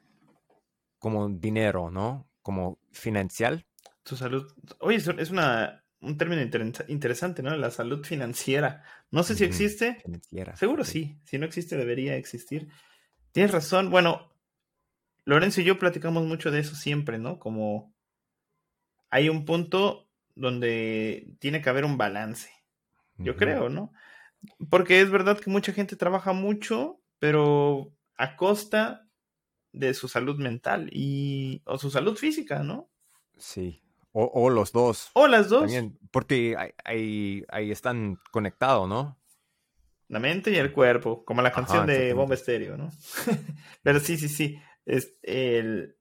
como 0.99 1.29
dinero, 1.29 1.89
¿no? 1.89 2.29
Como 2.41 2.79
financial. 2.91 3.65
Tu 4.03 4.15
salud. 4.15 4.51
Oye, 4.79 4.97
es 4.97 5.29
una 5.29 5.82
un 6.03 6.17
término 6.17 6.41
interesante, 6.87 7.41
¿no? 7.41 7.55
La 7.55 7.71
salud 7.71 8.05
financiera. 8.05 8.83
No 9.11 9.23
sé 9.23 9.35
si 9.35 9.43
existe. 9.43 10.01
Financiera. 10.03 10.55
Seguro 10.55 10.83
sí. 10.83 11.17
Si 11.23 11.37
no 11.37 11.45
existe, 11.45 11.77
debería 11.77 12.15
existir. 12.15 12.67
Tienes 13.31 13.51
razón. 13.51 13.89
Bueno, 13.89 14.31
Lorenzo 15.25 15.61
y 15.61 15.63
yo 15.63 15.79
platicamos 15.79 16.25
mucho 16.25 16.51
de 16.51 16.59
eso 16.59 16.75
siempre, 16.75 17.17
¿no? 17.17 17.39
Como 17.39 17.93
hay 19.09 19.29
un 19.29 19.45
punto 19.45 20.09
donde 20.35 21.35
tiene 21.39 21.61
que 21.61 21.69
haber 21.69 21.85
un 21.85 21.97
balance. 21.97 22.49
Yo 23.17 23.35
creo, 23.35 23.69
¿no? 23.69 23.93
Porque 24.69 24.99
es 24.99 25.09
verdad 25.09 25.39
que 25.39 25.49
mucha 25.49 25.71
gente 25.71 25.95
trabaja 25.95 26.33
mucho, 26.33 26.99
pero 27.19 27.93
a 28.17 28.35
costa 28.35 29.07
de 29.71 29.93
su 29.93 30.07
salud 30.07 30.37
mental 30.37 30.89
y 30.91 31.61
o 31.65 31.77
su 31.77 31.89
salud 31.89 32.17
física, 32.17 32.63
¿no? 32.63 32.89
Sí, 33.37 33.81
o, 34.13 34.49
los 34.49 34.71
dos. 34.71 35.09
O 35.13 35.27
las 35.27 35.49
dos. 35.49 35.61
También, 35.61 35.97
porque 36.11 36.55
ahí, 36.85 37.43
ahí, 37.49 37.71
están 37.71 38.19
conectados, 38.31 38.87
¿no? 38.87 39.19
La 40.07 40.19
mente 40.19 40.51
y 40.51 40.55
el 40.55 40.71
cuerpo, 40.71 41.25
como 41.25 41.41
la 41.41 41.51
canción 41.51 41.87
de 41.87 42.13
Bomba 42.13 42.35
Estéreo, 42.35 42.77
¿no? 42.77 42.91
Pero 43.83 43.99
sí, 43.99 44.17
sí, 44.17 44.29
sí. 44.29 44.59
Es 44.85 45.17
el, 45.23 45.95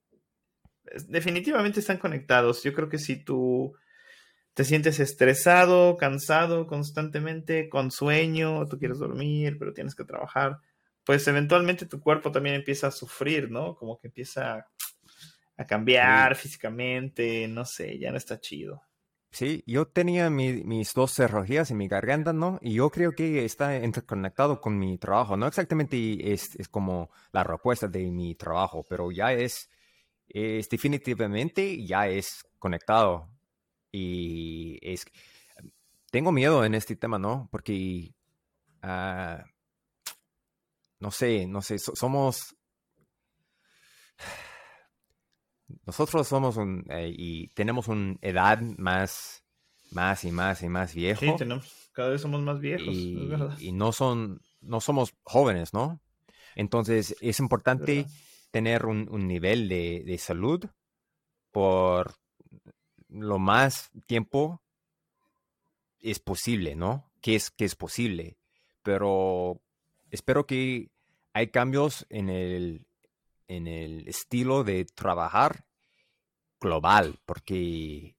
definitivamente 1.08 1.80
están 1.80 1.98
conectados. 1.98 2.62
Yo 2.62 2.74
creo 2.74 2.88
que 2.88 2.98
si 2.98 3.16
tú 3.16 3.74
te 4.54 4.64
sientes 4.64 5.00
estresado, 5.00 5.96
cansado 5.96 6.66
constantemente, 6.66 7.68
con 7.68 7.90
sueño, 7.90 8.66
tú 8.66 8.78
quieres 8.78 8.98
dormir, 8.98 9.56
pero 9.58 9.72
tienes 9.72 9.94
que 9.94 10.04
trabajar, 10.04 10.58
pues 11.04 11.26
eventualmente 11.26 11.86
tu 11.86 12.00
cuerpo 12.00 12.30
también 12.30 12.56
empieza 12.56 12.88
a 12.88 12.92
sufrir, 12.92 13.50
¿no? 13.50 13.74
Como 13.76 13.98
que 13.98 14.08
empieza 14.08 14.66
a 15.56 15.66
cambiar 15.66 16.34
físicamente, 16.36 17.46
no 17.48 17.64
sé, 17.64 17.98
ya 17.98 18.10
no 18.10 18.16
está 18.16 18.40
chido. 18.40 18.82
Sí, 19.30 19.64
yo 19.66 19.86
tenía 19.86 20.28
mis 20.28 20.92
dos 20.92 21.14
cirugías 21.14 21.70
en 21.70 21.78
mi 21.78 21.88
garganta, 21.88 22.34
¿no? 22.34 22.58
Y 22.60 22.74
yo 22.74 22.90
creo 22.90 23.12
que 23.12 23.46
está 23.46 23.82
interconectado 23.82 24.60
con 24.60 24.78
mi 24.78 24.98
trabajo. 24.98 25.38
No 25.38 25.46
exactamente 25.46 26.32
es, 26.32 26.54
es 26.56 26.68
como 26.68 27.10
la 27.32 27.42
respuesta 27.42 27.88
de 27.88 28.10
mi 28.10 28.34
trabajo, 28.34 28.84
pero 28.86 29.10
ya 29.10 29.32
es, 29.32 29.70
es 30.28 30.68
definitivamente 30.68 31.82
ya 31.86 32.08
es 32.08 32.44
conectado. 32.58 33.30
Y 33.90 34.78
es, 34.82 35.06
tengo 36.10 36.30
miedo 36.30 36.62
en 36.62 36.74
este 36.74 36.96
tema, 36.96 37.18
¿no? 37.18 37.48
Porque, 37.50 38.14
uh, 38.82 39.42
no 41.00 41.10
sé, 41.10 41.46
no 41.46 41.62
sé, 41.62 41.78
somos 41.78 42.54
nosotros 45.86 46.28
somos 46.28 46.56
un, 46.56 46.84
eh, 46.90 47.12
y 47.14 47.48
tenemos 47.48 47.88
una 47.88 48.16
edad 48.20 48.60
más, 48.78 49.44
más 49.90 50.24
y 50.24 50.32
más 50.32 50.62
y 50.62 50.68
más 50.68 50.94
viejo. 50.94 51.20
Sí, 51.20 51.32
tenemos, 51.36 51.90
cada 51.92 52.10
vez 52.10 52.20
somos 52.20 52.40
más 52.42 52.60
viejos, 52.60 52.94
y, 52.94 53.30
Y 53.58 53.72
no 53.72 53.92
son, 53.92 54.40
no 54.60 54.80
somos 54.80 55.14
jóvenes, 55.22 55.72
¿no? 55.72 56.00
Entonces 56.54 57.16
es 57.20 57.40
importante 57.40 58.06
tener 58.50 58.86
un, 58.86 59.26
nivel 59.26 59.68
de, 59.68 60.16
salud 60.18 60.66
por 61.50 62.14
lo 63.08 63.38
más 63.38 63.90
tiempo 64.06 64.62
es 66.00 66.18
posible, 66.18 66.76
¿no? 66.76 67.10
Que 67.20 67.36
es, 67.36 67.50
que 67.50 67.64
es 67.64 67.74
posible. 67.76 68.36
Pero 68.82 69.60
espero 70.10 70.46
que 70.46 70.90
hay 71.32 71.48
cambios 71.48 72.06
en 72.10 72.28
el, 72.28 72.86
en 73.56 73.66
el 73.66 74.08
estilo 74.08 74.64
de 74.64 74.84
trabajar 74.84 75.66
global, 76.60 77.20
porque 77.26 78.16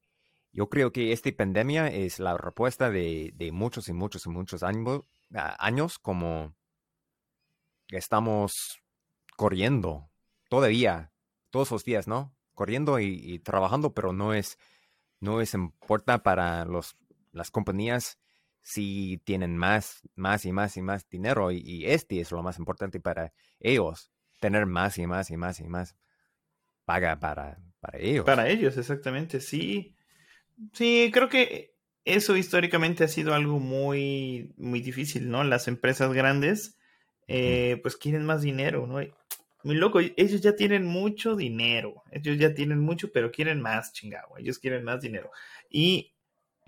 yo 0.52 0.68
creo 0.68 0.92
que 0.92 1.12
esta 1.12 1.30
pandemia 1.32 1.88
es 1.88 2.20
la 2.20 2.36
respuesta 2.36 2.90
de, 2.90 3.32
muchos 3.52 3.88
y 3.88 3.92
muchos 3.92 4.26
y 4.26 4.28
muchos 4.28 4.62
años, 4.62 5.02
años 5.32 5.98
como 5.98 6.54
estamos 7.88 8.52
corriendo 9.36 10.10
todavía, 10.48 11.12
todos 11.50 11.70
los 11.72 11.84
días, 11.84 12.06
¿no? 12.06 12.36
Corriendo 12.54 13.00
y, 13.00 13.40
trabajando, 13.40 13.92
pero 13.94 14.12
no 14.12 14.34
es, 14.34 14.58
no 15.20 15.40
es 15.40 15.54
importa 15.54 16.22
para 16.22 16.64
los, 16.64 16.96
las 17.32 17.50
compañías 17.50 18.18
si 18.62 19.18
tienen 19.24 19.56
más, 19.56 20.02
más 20.14 20.44
y 20.44 20.52
más 20.52 20.76
y 20.76 20.82
más 20.82 21.08
dinero 21.08 21.50
y, 21.50 21.58
y 21.58 21.86
este 21.86 22.20
es 22.20 22.30
lo 22.30 22.42
más 22.42 22.58
importante 22.58 23.00
para 23.00 23.32
ellos 23.58 24.10
tener 24.40 24.66
más 24.66 24.98
y 24.98 25.06
más 25.06 25.30
y 25.30 25.36
más 25.36 25.60
y 25.60 25.64
más 25.64 25.96
paga 26.84 27.18
para, 27.18 27.58
para 27.80 27.98
ellos. 27.98 28.24
Para 28.24 28.48
ellos, 28.48 28.76
exactamente, 28.76 29.40
sí. 29.40 29.94
Sí, 30.72 31.10
creo 31.12 31.28
que 31.28 31.74
eso 32.04 32.36
históricamente 32.36 33.04
ha 33.04 33.08
sido 33.08 33.34
algo 33.34 33.58
muy, 33.58 34.52
muy 34.56 34.80
difícil, 34.80 35.30
¿no? 35.30 35.42
Las 35.44 35.68
empresas 35.68 36.12
grandes, 36.12 36.78
eh, 37.26 37.78
pues 37.82 37.96
quieren 37.96 38.24
más 38.26 38.42
dinero, 38.42 38.86
¿no? 38.86 39.00
Muy 39.62 39.76
loco, 39.76 40.00
ellos 40.00 40.42
ya 40.42 40.56
tienen 40.56 40.84
mucho 40.84 41.36
dinero, 41.36 42.02
ellos 42.10 42.38
ya 42.38 42.52
tienen 42.52 42.80
mucho, 42.80 43.10
pero 43.12 43.30
quieren 43.30 43.62
más, 43.62 43.94
chingado, 43.94 44.36
ellos 44.36 44.58
quieren 44.58 44.84
más 44.84 45.00
dinero. 45.00 45.30
Y 45.70 46.14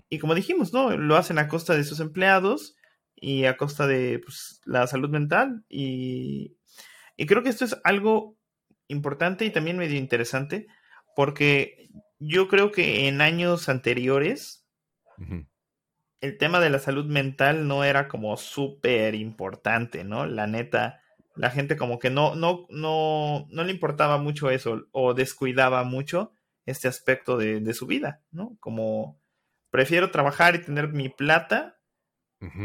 Y 0.09 0.19
como 0.19 0.35
dijimos, 0.35 0.73
¿no? 0.73 0.95
Lo 0.97 1.17
hacen 1.17 1.37
a 1.37 1.47
costa 1.47 1.75
de 1.75 1.83
sus 1.83 1.99
empleados 1.99 2.75
y 3.15 3.45
a 3.45 3.57
costa 3.57 3.87
de 3.87 4.19
pues, 4.19 4.61
la 4.65 4.87
salud 4.87 5.09
mental. 5.09 5.63
Y, 5.69 6.56
y 7.17 7.25
creo 7.25 7.43
que 7.43 7.49
esto 7.49 7.65
es 7.65 7.75
algo 7.83 8.37
importante 8.87 9.43
y 9.45 9.49
también 9.49 9.77
medio 9.77 9.97
interesante, 9.97 10.67
porque 11.15 11.89
yo 12.19 12.47
creo 12.47 12.71
que 12.71 13.07
en 13.07 13.21
años 13.21 13.69
anteriores 13.69 14.65
el 16.21 16.37
tema 16.37 16.59
de 16.59 16.69
la 16.69 16.79
salud 16.79 17.05
mental 17.05 17.67
no 17.67 17.83
era 17.83 18.07
como 18.07 18.37
súper 18.37 19.15
importante, 19.15 20.03
¿no? 20.03 20.25
La 20.25 20.47
neta, 20.47 21.01
la 21.35 21.49
gente 21.49 21.75
como 21.75 21.99
que 21.99 22.09
no, 22.09 22.35
no, 22.35 22.65
no, 22.69 23.47
no 23.49 23.63
le 23.63 23.71
importaba 23.71 24.17
mucho 24.17 24.49
eso 24.49 24.87
o 24.91 25.13
descuidaba 25.13 25.83
mucho 25.83 26.33
este 26.65 26.87
aspecto 26.87 27.37
de, 27.37 27.59
de 27.61 27.73
su 27.73 27.87
vida, 27.87 28.21
¿no? 28.31 28.57
Como 28.59 29.19
prefiero 29.69 30.11
trabajar 30.11 30.55
y 30.55 30.59
tener 30.59 30.89
mi 30.89 31.09
plata 31.09 31.75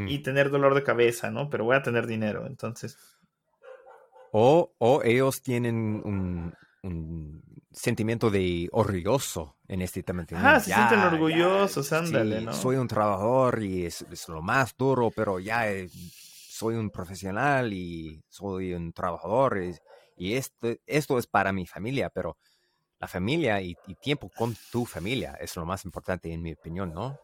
y 0.07 0.19
tener 0.19 0.51
dolor 0.51 0.75
de 0.75 0.83
cabeza, 0.83 1.31
¿no? 1.31 1.49
Pero 1.49 1.65
voy 1.65 1.77
a 1.77 1.83
tener 1.83 2.07
dinero, 2.07 2.47
entonces. 2.47 3.12
O, 4.35 4.73
o 4.79 5.03
ellos 5.05 5.43
tienen 5.43 6.01
un, 6.05 6.55
un, 6.83 7.43
sentimiento 7.71 8.31
de 8.31 8.69
orgulloso 8.73 9.57
en 9.69 9.83
este 9.83 10.03
tema. 10.03 10.27
Ah, 10.35 10.59
se 10.59 10.73
sienten 10.73 11.01
orgullosos, 11.01 11.93
ándale, 11.93 12.41
¿no? 12.41 12.53
Soy 12.53 12.77
un 12.77 12.89
trabajador 12.89 13.63
y 13.63 13.85
es, 13.87 14.03
es, 14.11 14.29
lo 14.29 14.43
más 14.43 14.75
duro, 14.77 15.11
pero 15.11 15.39
ya 15.39 15.71
eh, 15.71 15.89
soy 15.91 16.77
un 16.77 16.91
profesional 16.91 17.73
y 17.73 18.23
soy 18.29 18.73
un 18.73 18.93
trabajador 18.93 19.63
y, 19.63 19.75
y 20.17 20.35
esto, 20.35 20.75
esto 20.87 21.19
es 21.19 21.27
para 21.27 21.53
mi 21.53 21.67
familia, 21.67 22.09
pero 22.09 22.39
la 22.99 23.09
familia 23.09 23.61
y, 23.61 23.77
y, 23.87 23.95
tiempo 23.97 24.31
con 24.35 24.57
tu 24.71 24.87
familia 24.87 25.37
es 25.41 25.57
lo 25.57 25.67
más 25.67 25.85
importante 25.85 26.33
en 26.33 26.41
mi 26.41 26.53
opinión, 26.53 26.95
¿no? 26.95 27.19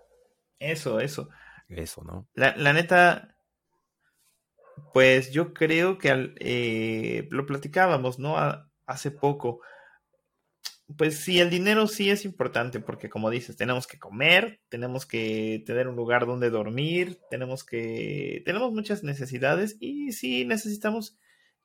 Eso, 0.58 1.00
eso. 1.00 1.28
Eso, 1.68 2.02
¿no? 2.02 2.26
La, 2.34 2.56
la 2.56 2.72
neta, 2.72 3.37
pues 4.92 5.30
yo 5.32 5.52
creo 5.52 5.98
que 5.98 6.34
eh, 6.40 7.28
lo 7.30 7.46
platicábamos, 7.46 8.18
¿no? 8.18 8.36
hace 8.86 9.10
poco. 9.10 9.60
Pues 10.96 11.18
sí, 11.18 11.38
el 11.38 11.50
dinero 11.50 11.86
sí 11.86 12.08
es 12.10 12.24
importante 12.24 12.80
porque 12.80 13.10
como 13.10 13.28
dices, 13.28 13.56
tenemos 13.56 13.86
que 13.86 13.98
comer, 13.98 14.60
tenemos 14.70 15.04
que 15.04 15.62
tener 15.66 15.86
un 15.86 15.96
lugar 15.96 16.26
donde 16.26 16.48
dormir, 16.48 17.20
tenemos 17.30 17.62
que... 17.62 18.42
tenemos 18.46 18.72
muchas 18.72 19.04
necesidades 19.04 19.76
y 19.80 20.12
sí 20.12 20.46
necesitamos 20.46 21.18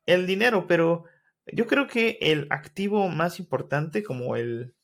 el 0.06 0.28
dinero, 0.28 0.68
pero 0.68 1.06
yo 1.52 1.68
creo 1.68 1.88
que 1.88 2.18
el 2.22 2.48
activo 2.50 3.08
más 3.08 3.40
importante, 3.40 4.04
como 4.04 4.36
el, 4.36 4.76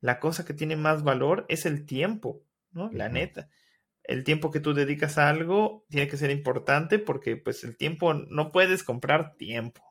la 0.00 0.20
cosa 0.20 0.44
que 0.44 0.54
tiene 0.54 0.76
más 0.76 1.02
valor, 1.02 1.46
es 1.48 1.64
el 1.64 1.86
tiempo, 1.86 2.42
¿no? 2.72 2.90
La 2.92 3.08
neta. 3.08 3.48
El 4.10 4.24
tiempo 4.24 4.50
que 4.50 4.60
tú 4.60 4.74
dedicas 4.74 5.18
a 5.18 5.28
algo 5.28 5.86
tiene 5.88 6.08
que 6.08 6.16
ser 6.16 6.30
importante 6.30 6.98
porque 6.98 7.36
pues 7.36 7.62
el 7.62 7.76
tiempo, 7.76 8.12
no 8.12 8.50
puedes 8.50 8.82
comprar 8.82 9.36
tiempo, 9.36 9.82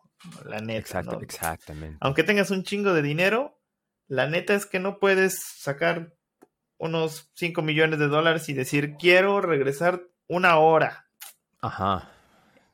la 0.45 0.59
neta. 0.59 0.79
Exacto, 0.79 1.21
Exactamente. 1.21 1.97
Aunque 2.01 2.23
tengas 2.23 2.51
un 2.51 2.63
chingo 2.63 2.93
de 2.93 3.01
dinero, 3.01 3.59
la 4.07 4.27
neta 4.27 4.55
es 4.55 4.65
que 4.65 4.79
no 4.79 4.99
puedes 4.99 5.41
sacar 5.41 6.13
unos 6.77 7.31
5 7.35 7.61
millones 7.61 7.99
de 7.99 8.07
dólares 8.07 8.49
y 8.49 8.53
decir, 8.53 8.95
quiero 8.97 9.39
regresar 9.39 10.01
una 10.27 10.57
hora. 10.57 11.05
Ajá. 11.61 12.11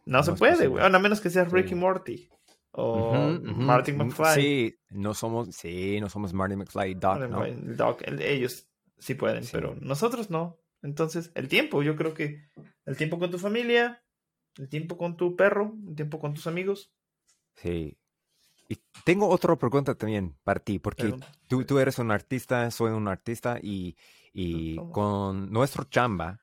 No, 0.06 0.24
se 0.24 0.34
puede, 0.34 0.68
güey. 0.68 0.84
a 0.84 0.90
menos 0.90 1.22
que 1.22 1.30
seas 1.30 1.52
Ricky 1.52 1.76
Morty 1.76 2.30
o 2.72 3.14
Martin 3.42 3.98
McFly. 3.98 4.34
Sí, 4.34 4.80
no 4.90 5.14
somos, 5.14 5.56
sí, 5.56 6.00
no 6.02 6.10
somos 6.10 6.34
Martin 6.34 6.60
McFly 6.60 6.96
Doc, 6.96 7.20
¿no? 7.30 7.44
Doc, 7.76 8.02
ellos 8.06 8.68
sí 8.98 9.16
pueden, 9.16 9.44
pero 9.52 9.76
nosotros 9.80 10.30
no. 10.30 10.58
Entonces, 10.86 11.32
el 11.36 11.48
tiempo, 11.48 11.84
yo 11.84 11.96
creo 11.96 12.14
que 12.14 12.50
el 12.86 12.96
tiempo 12.96 13.18
con 13.20 13.32
tu 13.32 13.40
familia, 13.40 14.04
el 14.58 14.70
tiempo 14.70 14.98
con 14.98 15.18
tu 15.18 15.36
perro, 15.36 15.74
el 15.88 15.96
tiempo 15.96 16.20
con 16.20 16.34
tus 16.34 16.48
amigos. 16.48 16.94
Sí. 17.56 17.98
Y 18.70 18.78
tengo 19.04 19.28
otra 19.28 19.56
pregunta 19.56 19.96
también 19.96 20.38
para 20.44 20.60
ti, 20.60 20.80
porque 20.80 21.16
tú, 21.48 21.64
tú, 21.66 21.80
eres 21.80 22.00
un 22.00 22.12
artista, 22.12 22.70
soy 22.72 22.92
un 22.92 23.08
artista 23.08 23.60
y, 23.62 23.96
y 24.34 24.78
con 24.92 25.52
nuestro 25.52 25.84
chamba, 25.86 26.40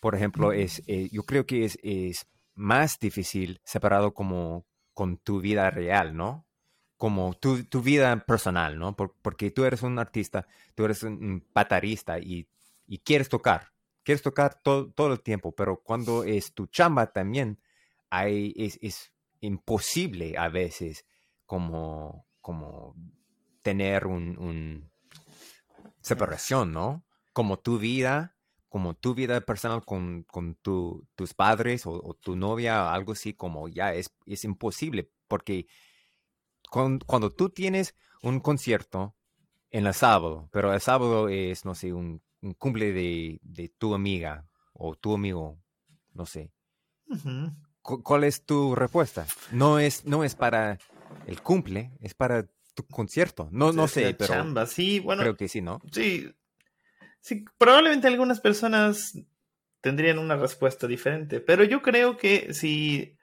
por 0.00 0.14
ejemplo, 0.14 0.52
es, 0.52 0.82
eh, 0.86 1.08
yo 1.12 1.22
creo 1.24 1.46
que 1.46 1.64
es, 1.64 1.78
es 1.82 2.26
más 2.54 2.98
difícil 2.98 3.60
separado 3.64 4.14
como 4.14 4.66
con 4.94 5.16
tu 5.18 5.40
vida 5.40 5.70
real, 5.70 6.16
¿no? 6.16 6.46
Como 6.96 7.34
tu, 7.34 7.64
tu 7.64 7.82
vida 7.82 8.16
personal, 8.26 8.78
¿no? 8.78 8.94
porque 8.94 9.50
tú 9.50 9.64
eres 9.64 9.82
un 9.82 9.98
artista, 9.98 10.46
tú 10.76 10.84
eres 10.84 11.02
un, 11.02 11.44
patarista 11.52 12.20
y, 12.20 12.48
y, 12.86 12.98
quieres 12.98 13.28
tocar, 13.28 13.71
quieres 14.02 14.22
tocar 14.22 14.60
todo, 14.62 14.90
todo 14.92 15.12
el 15.12 15.20
tiempo, 15.20 15.52
pero 15.52 15.82
cuando 15.82 16.24
es 16.24 16.54
tu 16.54 16.66
chamba 16.66 17.12
también, 17.12 17.60
hay, 18.10 18.52
es, 18.56 18.78
es 18.82 19.12
imposible 19.40 20.34
a 20.36 20.48
veces 20.48 21.06
como, 21.46 22.26
como 22.40 22.94
tener 23.62 24.06
un, 24.06 24.38
un 24.38 24.90
separación, 26.00 26.72
¿no? 26.72 27.04
Como 27.32 27.58
tu 27.58 27.78
vida 27.78 28.36
como 28.72 28.94
tu 28.94 29.14
vida 29.14 29.38
personal 29.42 29.84
con, 29.84 30.22
con 30.22 30.54
tu, 30.54 31.06
tus 31.14 31.34
padres 31.34 31.82
o, 31.84 32.16
tu 32.18 32.36
novia, 32.36 32.90
algo 32.90 33.12
así 33.12 33.34
como 33.34 33.68
ya 33.68 33.92
es, 33.92 34.14
es 34.24 34.44
imposible, 34.44 35.10
porque 35.28 35.66
cuando 36.70 37.28
tú 37.28 37.50
tienes 37.50 37.94
un 38.22 38.40
concierto 38.40 39.14
en 39.68 39.86
el 39.86 39.92
sábado, 39.92 40.48
pero 40.52 40.72
el 40.72 40.80
sábado 40.80 41.28
es, 41.28 41.66
no 41.66 41.74
sé, 41.74 41.92
un, 41.92 42.22
cumple 42.58 42.92
de, 42.92 43.40
de, 43.42 43.68
tu 43.68 43.94
amiga 43.94 44.46
o 44.72 44.94
tu 44.96 45.14
amigo, 45.14 45.58
no 46.14 46.26
sé. 46.26 46.52
¿Cuál 47.82 48.24
es 48.24 48.44
tu 48.44 48.74
respuesta? 48.74 49.26
No 49.50 49.78
es, 49.78 50.04
no 50.04 50.24
es 50.24 50.34
para 50.34 50.78
el 51.26 51.42
cumple, 51.42 51.92
es 52.00 52.14
para 52.14 52.46
tu 52.74 52.86
concierto. 52.86 53.48
No, 53.52 53.72
no 53.72 53.88
sé, 53.88 54.14
pero 54.14 54.34
chamba. 54.34 54.66
Sí, 54.66 55.00
bueno, 55.00 55.22
creo 55.22 55.36
que 55.36 55.48
sí, 55.48 55.60
¿no? 55.60 55.80
Sí, 55.90 56.32
Sí, 57.22 57.44
probablemente 57.56 58.08
algunas 58.08 58.40
personas 58.40 59.16
tendrían 59.80 60.18
una 60.18 60.36
respuesta 60.36 60.88
diferente, 60.88 61.40
pero 61.40 61.62
yo 61.62 61.80
creo 61.80 62.16
que 62.16 62.52
si, 62.52 63.16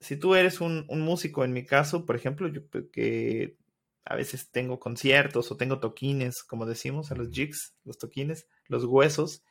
si 0.00 0.16
tú 0.16 0.34
eres 0.34 0.62
un, 0.62 0.86
músico, 0.88 1.44
en 1.44 1.52
mi 1.52 1.64
caso, 1.66 2.06
por 2.06 2.16
ejemplo, 2.16 2.48
yo 2.48 2.62
que 2.90 3.58
a 4.04 4.16
veces 4.16 4.50
tengo 4.50 4.78
conciertos 4.80 5.50
o 5.50 5.56
tengo 5.56 5.80
toquines, 5.80 6.42
como 6.42 6.66
decimos, 6.66 7.12
a 7.12 7.14
los 7.14 7.30
jigs, 7.30 7.74
los 7.84 7.98
toquines, 7.98 8.48
los 8.66 8.84
huesos, 8.84 9.44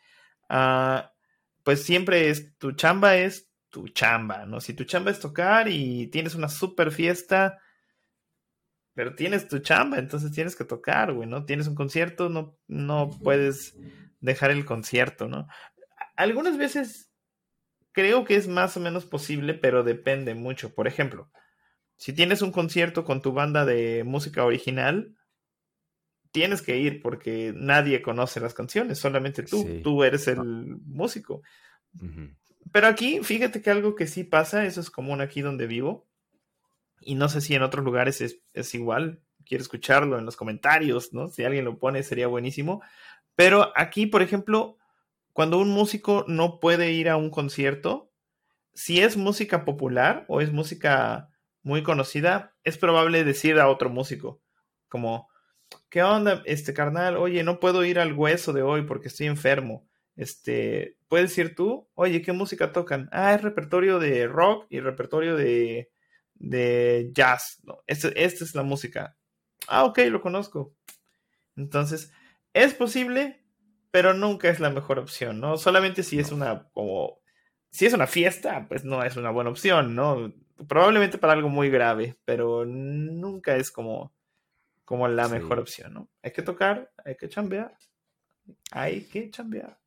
ah, 0.49 1.13
pues 1.63 1.83
siempre 1.83 2.29
es, 2.29 2.57
tu 2.57 2.73
chamba 2.73 3.17
es 3.17 3.49
tu 3.69 3.87
chamba, 3.87 4.45
¿no? 4.45 4.59
Si 4.59 4.73
tu 4.73 4.83
chamba 4.83 5.11
es 5.11 5.19
tocar 5.19 5.67
y 5.69 6.07
tienes 6.07 6.35
una 6.35 6.49
super 6.49 6.91
fiesta, 6.91 7.59
pero 8.93 9.15
tienes 9.15 9.47
tu 9.47 9.59
chamba, 9.59 9.97
entonces 9.97 10.31
tienes 10.31 10.55
que 10.55 10.65
tocar, 10.65 11.13
güey, 11.13 11.27
¿no? 11.27 11.45
Tienes 11.45 11.67
un 11.67 11.75
concierto, 11.75 12.29
no, 12.29 12.57
no 12.67 13.09
puedes 13.23 13.77
dejar 14.19 14.51
el 14.51 14.65
concierto, 14.65 15.27
¿no? 15.27 15.47
Algunas 16.17 16.57
veces 16.57 17.11
creo 17.93 18.25
que 18.25 18.35
es 18.35 18.47
más 18.47 18.75
o 18.75 18.79
menos 18.79 19.05
posible, 19.05 19.53
pero 19.53 19.83
depende 19.83 20.35
mucho. 20.35 20.73
Por 20.73 20.87
ejemplo, 20.87 21.31
si 22.01 22.13
tienes 22.13 22.41
un 22.41 22.51
concierto 22.51 23.05
con 23.05 23.21
tu 23.21 23.31
banda 23.31 23.63
de 23.63 24.03
música 24.03 24.43
original, 24.43 25.15
tienes 26.31 26.63
que 26.63 26.75
ir 26.77 26.99
porque 26.99 27.53
nadie 27.55 28.01
conoce 28.01 28.39
las 28.39 28.55
canciones, 28.55 28.97
solamente 28.97 29.43
tú, 29.43 29.81
tú 29.83 30.03
eres 30.03 30.27
el 30.27 30.41
músico. 30.83 31.43
Pero 32.71 32.87
aquí, 32.87 33.19
fíjate 33.21 33.61
que 33.61 33.69
algo 33.69 33.93
que 33.93 34.07
sí 34.07 34.23
pasa, 34.23 34.65
eso 34.65 34.81
es 34.81 34.89
común 34.89 35.21
aquí 35.21 35.41
donde 35.41 35.67
vivo, 35.67 36.07
y 37.01 37.13
no 37.13 37.29
sé 37.29 37.39
si 37.39 37.53
en 37.53 37.61
otros 37.61 37.85
lugares 37.85 38.19
es, 38.19 38.73
igual. 38.73 39.21
Quiero 39.45 39.61
escucharlo 39.61 40.17
en 40.17 40.25
los 40.25 40.37
comentarios, 40.37 41.13
¿no? 41.13 41.27
Si 41.27 41.43
alguien 41.43 41.65
lo 41.65 41.77
pone, 41.77 42.01
sería 42.01 42.25
buenísimo. 42.25 42.81
Pero 43.35 43.71
aquí, 43.75 44.07
por 44.07 44.23
ejemplo, 44.23 44.75
cuando 45.33 45.59
un 45.59 45.69
músico 45.69 46.25
no 46.27 46.59
puede 46.59 46.93
ir 46.93 47.09
a 47.09 47.17
un 47.17 47.29
concierto, 47.29 48.11
si 48.73 49.01
es 49.01 49.17
música 49.17 49.65
popular 49.65 50.25
o 50.29 50.41
es 50.41 50.51
música 50.51 51.30
muy 51.63 51.83
conocida, 51.83 52.55
es 52.63 52.77
probable 52.77 53.23
decir 53.23 53.59
a 53.59 53.69
otro 53.69 53.89
músico, 53.89 54.41
como, 54.87 55.29
¿qué 55.89 56.03
onda, 56.03 56.41
este 56.45 56.73
carnal? 56.73 57.17
Oye, 57.17 57.43
no 57.43 57.59
puedo 57.59 57.85
ir 57.85 57.99
al 57.99 58.13
hueso 58.13 58.53
de 58.53 58.61
hoy 58.61 58.83
porque 58.83 59.07
estoy 59.07 59.27
enfermo. 59.27 59.87
Este, 60.15 60.97
¿puedes 61.07 61.37
ir 61.37 61.55
tú? 61.55 61.89
Oye, 61.93 62.21
¿qué 62.21 62.33
música 62.33 62.71
tocan? 62.71 63.09
Ah, 63.11 63.33
es 63.33 63.41
repertorio 63.41 63.99
de 63.99 64.27
rock 64.27 64.65
y 64.69 64.79
repertorio 64.79 65.35
de, 65.35 65.91
de 66.35 67.09
jazz. 67.13 67.59
¿no? 67.63 67.83
Esta, 67.87 68.09
es 68.09 68.55
la 68.55 68.63
música. 68.63 69.17
Ah, 69.67 69.85
ok, 69.85 69.99
lo 70.09 70.21
conozco. 70.21 70.75
Entonces, 71.55 72.11
es 72.53 72.73
posible, 72.73 73.43
pero 73.91 74.13
nunca 74.13 74.49
es 74.49 74.59
la 74.59 74.69
mejor 74.69 74.99
opción, 74.99 75.39
¿no? 75.39 75.57
Solamente 75.57 76.03
si 76.03 76.19
es 76.19 76.31
una 76.31 76.69
como 76.71 77.21
si 77.71 77.85
es 77.85 77.93
una 77.93 78.07
fiesta, 78.07 78.67
pues 78.67 78.83
no 78.83 79.03
es 79.03 79.15
una 79.15 79.31
buena 79.31 79.49
opción, 79.49 79.95
¿no? 79.95 80.33
Probablemente 80.67 81.17
para 81.17 81.33
algo 81.33 81.49
muy 81.49 81.69
grave, 81.69 82.17
pero 82.25 82.65
nunca 82.65 83.55
es 83.55 83.71
como 83.71 84.13
como 84.91 85.07
la 85.07 85.29
mejor 85.29 85.57
opción, 85.57 85.93
¿no? 85.93 86.09
Hay 86.21 86.33
que 86.33 86.41
tocar, 86.41 86.91
hay 87.05 87.15
que 87.15 87.29
chambear. 87.29 87.77
Hay 88.71 89.05
que 89.05 89.31
chambear. 89.31 89.79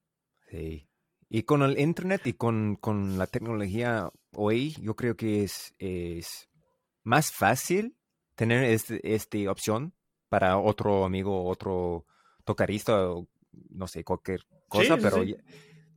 Sí. 0.49 0.89
Y 1.29 1.43
con 1.43 1.63
el 1.63 1.79
internet 1.79 2.27
y 2.27 2.33
con, 2.33 2.77
con 2.77 3.19
la 3.19 3.27
tecnología 3.27 4.11
hoy, 4.33 4.75
yo 4.81 4.97
creo 4.97 5.15
que 5.15 5.45
es, 5.45 5.75
es 5.79 6.49
más 7.03 7.33
fácil 7.33 7.99
tener 8.35 8.65
esta 8.65 8.95
este 9.03 9.47
opción 9.47 9.93
para 10.31 10.57
otro 10.57 11.05
amigo, 11.05 11.51
otro 11.51 12.07
tocarista, 12.45 13.11
o 13.11 13.29
no 13.69 13.87
sé, 13.87 14.05
cualquier 14.05 14.41
cosa, 14.69 14.97
pero, 14.97 15.23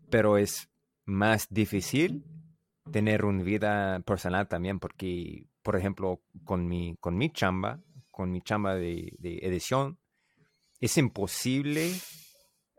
pero 0.09 0.37
es 0.37 0.69
más 1.05 1.47
difícil 1.49 2.25
tener 2.91 3.25
una 3.25 3.43
vida 3.43 3.99
personal 4.01 4.47
también, 4.47 4.79
porque, 4.79 5.45
por 5.61 5.75
ejemplo, 5.75 6.21
con 6.43 6.67
mi, 6.67 6.95
con 6.99 7.17
mi 7.17 7.31
chamba, 7.31 7.81
con 8.11 8.31
mi 8.31 8.41
chamba 8.41 8.75
de, 8.75 9.13
edición, 9.21 9.99
es 10.79 10.97
imposible 10.97 11.91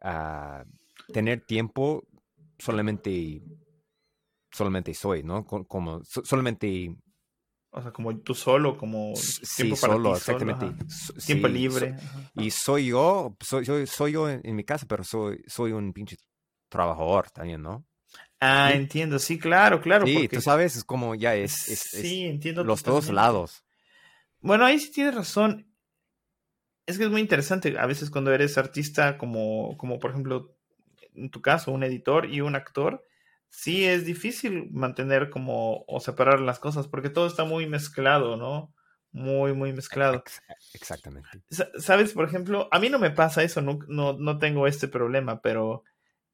ah, 0.03 0.65
tener 1.13 1.45
tiempo 1.45 2.05
solamente, 2.59 3.43
solamente 4.51 4.95
soy, 4.95 5.23
¿no? 5.23 5.45
Como, 5.45 6.03
solamente 6.05 6.97
o 7.71 7.83
sea, 7.83 7.93
como 7.93 8.17
tú 8.21 8.35
solo, 8.35 8.79
como 8.79 9.13
tiempo 9.57 9.77
sí, 9.77 9.77
solo, 9.77 10.17
exactamente. 10.17 10.73
tiempo 11.27 11.49
libre. 11.49 11.97
y 12.35 12.51
soy 12.51 12.87
yo, 12.87 13.37
soy, 13.41 13.67
soy, 13.67 13.87
soy 13.87 14.13
yo 14.13 14.29
en, 14.29 14.57
mi 14.57 14.65
casa, 14.65 14.87
pero 14.89 15.05
soy, 15.05 15.45
soy 15.47 15.73
un 15.73 15.93
pinche 15.93 16.17
trabajador 16.71 17.31
también, 17.31 17.61
¿no? 17.61 17.85
Ah, 18.41 18.73
entiendo, 18.73 19.19
sí, 19.19 19.39
claro, 19.39 19.81
claro. 19.81 20.07
Sí, 20.07 20.29
tú 20.29 20.41
sabes, 20.41 20.77
es 20.77 20.85
como 20.85 21.15
ya 21.15 21.35
es, 21.35 21.53
sí, 21.53 22.25
entiendo 22.25 22.65
los 22.65 22.83
dos 22.83 23.09
lados. 23.11 23.65
Bueno, 24.41 24.65
ahí 24.65 24.79
sí 24.79 24.93
tienes 24.93 25.15
razón. 25.15 25.67
Es 26.87 26.97
que 26.97 27.05
es 27.05 27.11
muy 27.11 27.21
interesante 27.21 27.79
a 27.79 27.87
veces 27.87 28.11
cuando 28.11 28.33
eres 28.33 28.57
artista, 28.57 29.19
como, 29.19 29.77
como 29.77 29.99
por 29.99 30.13
ejemplo, 30.13 30.57
en 31.15 31.31
tu 31.31 31.43
caso, 31.43 31.73
un 31.73 31.83
editor 31.83 32.27
y 32.27 32.41
un 32.41 32.55
actor, 32.55 33.05
sí 33.49 33.85
es 33.85 34.05
difícil 34.05 34.71
mantener 34.71 35.31
como 35.31 35.85
o 35.87 36.01
separar 36.01 36.41
las 36.41 36.59
cosas 36.59 36.89
porque 36.89 37.11
todo 37.11 37.27
está 37.27 37.45
muy 37.45 37.67
mezclado, 37.67 38.37
¿no? 38.37 38.75
Muy, 39.11 39.53
muy 39.55 39.73
mezclado. 39.73 40.23
Exactamente. 40.75 41.29
Sabes, 41.79 42.13
por 42.13 42.27
ejemplo, 42.27 42.69
a 42.71 42.79
mí 42.79 42.91
no 42.91 42.99
me 42.99 43.11
pasa 43.11 43.43
eso, 43.43 43.63
no, 43.63 43.79
no, 43.89 44.39
tengo 44.39 44.67
este 44.67 44.87
problema, 44.87 45.41
pero, 45.41 45.83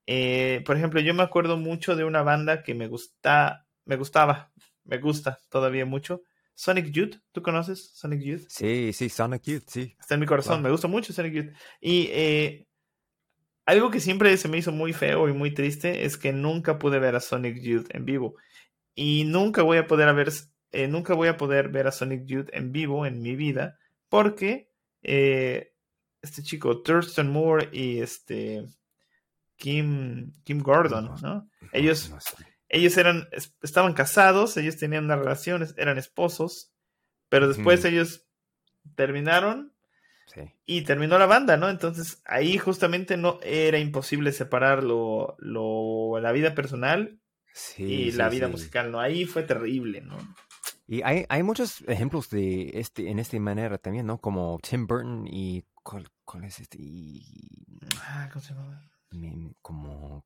eh, 0.07 0.63
por 0.67 0.77
ejemplo, 0.77 1.01
yo 1.01 1.15
me 1.15 1.23
acuerdo 1.23 1.57
mucho 1.57 1.97
de 1.97 2.05
una 2.05 2.23
banda 2.23 2.63
que 2.63 2.75
me 2.75 2.89
gusta, 2.89 3.67
me 3.85 3.97
gustaba, 3.97 4.53
me 4.85 4.99
gusta 4.99 5.39
todavía 5.49 5.87
mucho. 5.87 6.23
Sonic 6.55 6.91
Youth, 6.93 7.17
¿tú 7.33 7.43
conoces 7.43 7.91
Sonic 7.95 8.21
Youth? 8.21 8.47
Sí, 8.49 8.93
sí, 8.93 9.09
Sonic 9.09 9.43
Youth, 9.43 9.65
sí. 9.67 9.97
Está 9.99 10.15
en 10.15 10.21
mi 10.21 10.27
corazón, 10.27 10.63
me 10.63 10.71
gusta 10.71 10.87
mucho 10.87 11.13
Sonic 11.13 11.33
Youth. 11.33 11.53
Y 11.81 12.09
eh, 12.13 12.67
algo 13.67 13.91
que 13.91 14.01
siempre 14.01 14.37
se 14.37 14.49
me 14.49 14.59
hizo 14.59 14.71
muy 14.71 14.93
feo 14.93 15.29
y 15.29 15.33
muy 15.33 15.53
triste 15.53 16.05
es 16.05 16.17
que 16.17 16.33
nunca 16.33 16.79
pude 16.79 16.99
ver 16.99 17.17
a 17.17 17.21
Sonic 17.21 17.61
Youth 17.61 17.87
en 17.91 18.05
vivo. 18.05 18.37
Y 18.95 19.25
nunca 19.25 19.63
voy 19.63 19.79
a 19.79 19.87
poder 19.87 20.15
ver, 20.15 20.31
eh, 20.71 20.87
nunca 20.87 21.15
voy 21.15 21.29
a 21.29 21.37
poder 21.37 21.71
ver 21.71 21.89
a 21.89 21.93
Sonic 21.93 22.25
Youth 22.27 22.51
en 22.53 22.71
vivo 22.71 23.05
en 23.05 23.21
mi 23.21 23.35
vida. 23.35 23.79
Porque 24.09 24.71
eh, 25.03 25.73
este 26.23 26.43
chico, 26.43 26.83
Thurston 26.83 27.31
Moore 27.31 27.69
y 27.73 28.01
este 28.01 28.65
Kim, 29.57 30.33
Kim 30.45 30.61
Gordon, 30.61 31.15
¿no? 31.23 31.49
Ellos, 31.73 32.13
ellos 32.69 32.97
eran, 32.97 33.29
estaban 33.63 33.95
casados, 33.95 34.57
ellos 34.57 34.77
tenían 34.77 35.05
una 35.05 35.17
relación, 35.17 35.67
eran 35.77 35.99
esposos, 35.99 36.73
pero 37.29 37.49
después 37.49 37.85
ellos 37.85 38.27
terminaron 38.95 39.73
y 40.67 40.83
terminó 40.83 41.19
la 41.19 41.27
banda, 41.27 41.57
¿no? 41.57 41.69
Entonces 41.69 42.23
ahí 42.25 42.59
justamente 42.59 43.17
no 43.17 43.39
era 43.43 43.79
imposible 43.79 44.33
separar 44.33 44.83
lo, 44.83 45.37
la 45.39 46.33
vida 46.33 46.55
personal 46.55 47.21
y 47.79 48.11
la 48.13 48.29
vida 48.29 48.49
musical, 48.49 48.91
¿no? 48.91 49.01
Ahí 49.01 49.25
fue 49.25 49.43
terrible, 49.43 50.01
¿no? 50.01 50.17
Y 50.87 51.03
hay, 51.03 51.25
hay 51.29 51.43
muchos 51.43 51.83
ejemplos 51.87 52.29
de 52.29 52.73
este, 52.75 53.11
en 53.11 53.19
esta 53.19 53.39
manera 53.39 53.79
también, 53.79 54.07
¿no? 54.07 54.19
Como 54.19 54.59
Tim 54.63 54.87
Burton 54.87 55.27
y 55.27 55.65
¿cuál, 55.83 56.11
es 56.45 56.61
este? 56.61 56.79
Ah, 58.03 58.29
¿cómo 58.33 58.45
se 58.45 58.53
llama? 58.53 58.91
Como, 59.63 60.25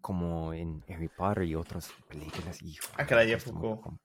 como 0.00 0.52
en 0.52 0.84
Harry 0.88 1.08
Potter 1.08 1.44
y 1.44 1.54
otras 1.54 1.90
películas, 2.08 2.62
hijo. 2.62 2.88
Ah, 2.96 3.06
caray, 3.06 3.36
poco. 3.36 3.98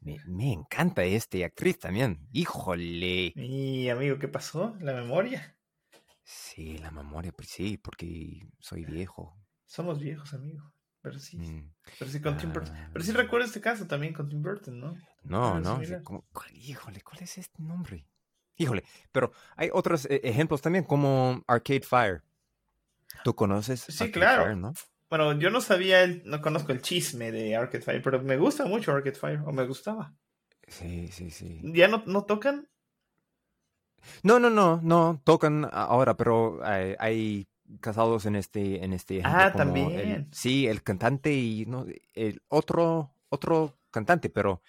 Me, 0.00 0.52
encanta 0.52 1.04
este 1.04 1.44
actriz 1.44 1.78
también. 1.78 2.26
Híjole. 2.32 3.32
Y 3.36 3.88
amigo, 3.90 4.18
¿qué 4.18 4.28
pasó? 4.28 4.74
¿La 4.80 4.94
memoria? 4.94 5.56
Sí, 6.22 6.78
la 6.78 6.90
memoria, 6.90 7.32
pues 7.32 7.48
sí, 7.48 7.76
porque 7.76 8.48
soy 8.58 8.84
viejo. 8.84 9.36
Somos 9.66 9.98
viejos, 10.00 10.32
amigo. 10.32 10.72
Pero 11.02 11.18
sí. 11.18 11.38
Mm. 11.38 11.72
Pero 11.98 12.10
sí 12.10 12.20
con 12.20 12.36
Tim 12.36 12.52
Burton. 12.52 12.74
Pero 12.92 13.04
sí 13.04 13.10
ah. 13.12 13.16
recuerdo 13.16 13.46
este 13.46 13.60
caso 13.60 13.86
también 13.86 14.14
con 14.14 14.28
Tim 14.28 14.42
Burton, 14.42 14.80
¿no? 14.80 14.96
No, 15.22 15.60
no. 15.60 15.80
híjole, 16.52 17.00
¿cuál 17.02 17.22
es 17.22 17.38
este 17.38 17.62
nombre? 17.62 18.06
Híjole, 18.56 18.84
pero 19.12 19.32
hay 19.56 19.70
otros 19.72 20.06
eh, 20.06 20.20
ejemplos 20.24 20.60
también, 20.60 20.84
como 20.84 21.42
Arcade 21.46 21.80
Fire. 21.80 22.22
¿Tú 23.24 23.34
conoces? 23.34 23.80
Sí, 23.88 24.10
claro. 24.10 24.54
¿no? 24.56 24.72
Bueno, 25.08 25.32
yo 25.38 25.50
no 25.50 25.60
sabía, 25.60 26.02
el, 26.02 26.22
no 26.24 26.40
conozco 26.40 26.72
el 26.72 26.82
chisme 26.82 27.32
de 27.32 27.56
Arcade 27.56 27.82
Fire, 27.82 28.02
pero 28.02 28.22
me 28.22 28.36
gusta 28.36 28.64
mucho 28.64 28.92
Arcade 28.92 29.16
Fire, 29.16 29.40
o 29.44 29.52
me 29.52 29.66
gustaba. 29.66 30.14
Sí, 30.68 31.08
sí, 31.08 31.30
sí. 31.30 31.60
¿Ya 31.64 31.88
no, 31.88 32.04
no 32.06 32.24
tocan? 32.24 32.68
No, 34.22 34.38
no, 34.38 34.50
no, 34.50 34.80
no, 34.82 35.20
tocan 35.24 35.68
ahora, 35.72 36.16
pero 36.16 36.60
hay, 36.62 37.48
casados 37.80 38.26
en 38.26 38.36
este, 38.36 38.84
en 38.84 38.92
este 38.92 39.20
Ah, 39.24 39.52
también. 39.54 40.28
sí, 40.32 40.66
el 40.66 40.82
cantante 40.82 41.32
y 41.32 41.66
no, 41.66 41.86
el 42.14 42.42
otro, 42.48 43.14
otro 43.28 43.78
cantante, 43.90 44.30
pero 44.30 44.62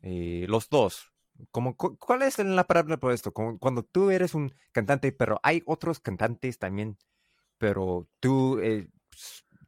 eh, 0.00 0.46
los 0.48 0.68
dos. 0.68 1.12
Como, 1.50 1.76
¿Cuál 1.76 2.22
es 2.22 2.38
la 2.38 2.66
palabra 2.66 2.96
por 2.96 3.12
esto? 3.12 3.32
cuando 3.32 3.82
tú 3.82 4.10
eres 4.10 4.34
un 4.34 4.54
cantante, 4.72 5.12
pero 5.12 5.40
hay 5.42 5.62
otros 5.66 6.00
cantantes 6.00 6.58
también, 6.58 6.96
pero 7.58 8.08
tú 8.20 8.58
eh, 8.60 8.88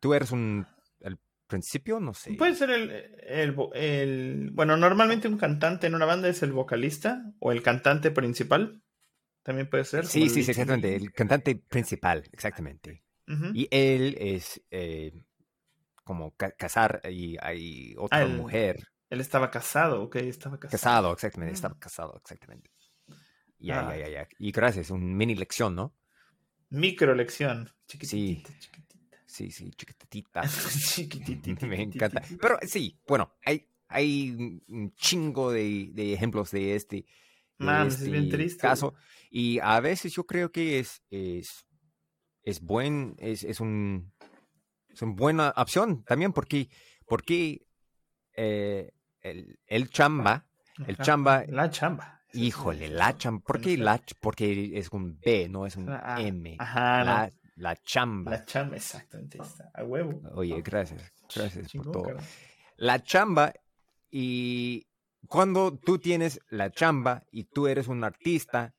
tú 0.00 0.14
eres 0.14 0.32
un 0.32 0.66
el 1.00 1.18
principio, 1.46 2.00
no 2.00 2.14
sé. 2.14 2.34
Puede 2.34 2.54
ser 2.54 2.70
el, 2.70 2.90
el, 3.22 4.50
bueno, 4.52 4.76
normalmente 4.76 5.28
un 5.28 5.38
cantante 5.38 5.86
en 5.86 5.94
una 5.94 6.04
banda 6.04 6.28
es 6.28 6.42
el 6.42 6.52
vocalista 6.52 7.22
o 7.38 7.52
el 7.52 7.62
cantante 7.62 8.10
principal. 8.10 8.82
También 9.42 9.70
puede 9.70 9.84
ser. 9.84 10.06
Sí, 10.06 10.28
sí, 10.28 10.40
exactamente. 10.40 10.96
El 10.96 11.12
cantante 11.12 11.54
principal, 11.54 12.24
exactamente. 12.32 13.04
Y 13.54 13.66
él 13.72 14.16
es 14.20 14.62
eh, 14.70 15.12
como 16.04 16.36
casar 16.36 17.00
y 17.10 17.36
hay 17.40 17.94
otra 17.98 18.22
ah, 18.22 18.26
mujer. 18.26 18.88
Él 19.10 19.20
estaba 19.20 19.50
casado, 19.50 20.02
ok, 20.04 20.16
estaba 20.16 20.58
casado. 20.58 20.70
Casado, 20.70 21.12
exactamente, 21.12 21.54
estaba 21.54 21.74
mm. 21.74 21.78
casado, 21.78 22.16
exactamente. 22.16 22.70
Ya, 23.58 23.88
ya, 23.90 23.96
ya, 23.96 24.08
ya. 24.08 24.28
Y 24.38 24.52
gracias, 24.52 24.90
un 24.90 25.16
mini 25.16 25.34
lección, 25.34 25.74
¿no? 25.74 25.94
Micro 26.70 27.14
lección. 27.14 27.70
sí. 28.00 28.42
Sí, 29.26 29.50
sí, 29.50 29.70
chiquitita. 29.76 30.42
Me 31.66 31.82
encanta. 31.82 32.22
Pero 32.40 32.58
sí, 32.62 32.98
bueno, 33.06 33.34
hay, 33.44 33.68
hay 33.88 34.62
un 34.68 34.94
chingo 34.94 35.52
de, 35.52 35.92
ejemplos 36.14 36.50
de 36.52 36.74
este, 36.74 37.04
es 37.58 38.00
bien 38.02 38.24
este 38.24 38.36
triste. 38.36 38.60
caso. 38.62 38.94
Y 39.30 39.58
a 39.58 39.78
veces 39.80 40.14
yo 40.14 40.24
creo 40.24 40.52
que 40.52 40.78
es, 40.78 41.02
es, 41.10 41.66
es 42.42 42.60
buen, 42.62 43.14
es, 43.18 43.44
es 43.44 43.60
un 43.60 44.12
es 44.96 45.02
una 45.02 45.12
buena 45.12 45.52
opción 45.56 46.02
también 46.04 46.32
porque, 46.32 46.70
porque 47.06 47.66
eh, 48.32 48.92
el, 49.20 49.58
el, 49.66 49.90
chamba, 49.90 50.46
el 50.86 50.96
chamba. 50.96 51.44
La 51.48 51.68
chamba. 51.68 52.15
Híjole, 52.32 52.88
la 52.88 53.16
chamba. 53.16 53.42
¿Por 53.44 53.60
qué 53.60 53.76
la? 53.76 54.00
Porque 54.20 54.78
es 54.78 54.90
un 54.90 55.18
B, 55.18 55.48
no 55.48 55.66
es 55.66 55.76
un 55.76 55.88
M. 56.18 56.56
Ajá, 56.58 57.04
la, 57.04 57.30
la 57.56 57.76
chamba. 57.76 58.32
La 58.32 58.44
chamba, 58.44 58.76
exactamente. 58.76 59.38
Está. 59.40 59.70
A 59.74 59.84
huevo. 59.84 60.20
Oye, 60.34 60.60
gracias. 60.62 61.12
Gracias 61.34 61.72
por 61.72 61.92
todo. 61.92 62.16
La 62.76 63.02
chamba 63.02 63.52
y 64.10 64.86
cuando 65.28 65.76
tú 65.76 65.98
tienes 65.98 66.40
la 66.50 66.70
chamba 66.70 67.24
y 67.30 67.44
tú 67.44 67.66
eres 67.66 67.88
un 67.88 68.04
artista, 68.04 68.74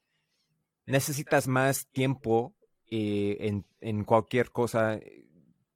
necesitas 0.86 1.47
más 1.47 1.88
tiempo 1.91 2.55
eh, 2.89 3.38
en, 3.41 3.65
en, 3.81 4.03
cualquier 4.03 4.51
cosa. 4.51 4.99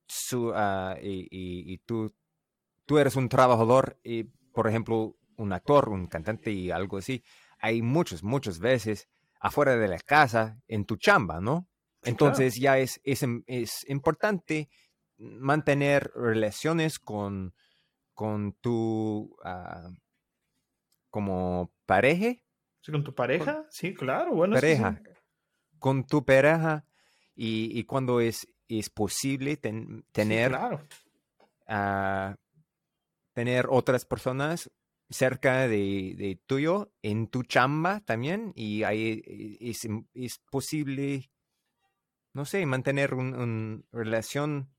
Su, 0.08 0.52
ah, 0.54 0.98
y, 1.02 1.28
y, 1.32 1.78
tú, 1.80 2.14
tú 2.86 2.98
eres 2.98 3.16
un 3.16 3.30
trabajador, 3.30 4.00
y, 4.04 4.24
por 4.24 4.68
ejemplo, 4.68 5.16
un 5.38 5.54
actor, 5.54 5.90
un 5.90 6.08
cantante 6.08 6.52
y 6.52 6.72
algo 6.72 6.98
así. 6.98 7.24
Hay 7.62 7.82
muchas, 7.82 8.24
muchas 8.24 8.60
veces 8.60 9.08
afuera 9.40 9.78
de 9.78 9.88
la 9.88 10.00
casa 10.00 10.62
en 10.68 10.86
tu 10.86 10.98
chamba, 10.98 11.40
¿no? 11.40 11.68
Entonces 12.04 12.60
ya 12.60 12.80
es, 12.80 13.00
es, 13.04 13.24
es, 13.46 13.88
importante 13.88 14.70
mantener 15.18 16.12
relaciones 16.16 16.98
con, 16.98 17.54
con 18.14 18.54
tu 18.54 19.38
ah, 19.44 19.92
como 21.12 21.72
pareja. 21.86 22.42
Sí, 22.82 22.92
con 22.92 23.04
tu 23.04 23.14
pareja, 23.14 23.68
sí, 23.70 23.94
claro, 23.94 24.34
bueno. 24.34 24.56
Pareja. 24.56 25.00
Con 25.78 26.08
tu 26.08 26.26
pareja 26.26 26.86
y, 27.36 27.78
y, 27.78 27.84
cuando 27.84 28.20
es 28.20 28.48
es 28.80 28.90
posible 28.90 29.58
tener, 29.58 30.58
tener 33.34 33.68
otras 33.70 34.06
personas 34.06 34.72
cerca 35.12 35.68
de, 35.68 36.42
tuyo 36.48 36.92
en 37.02 37.28
tu 37.28 37.44
chamba 37.44 38.00
también 38.02 38.54
y 38.56 38.84
ahí 38.84 39.22
eh, 39.26 39.74
es, 40.14 40.40
posible, 40.50 41.32
no 42.34 42.46
sé, 42.46 42.66
mantener 42.66 43.14
una 43.14 43.82
relación 43.92 44.74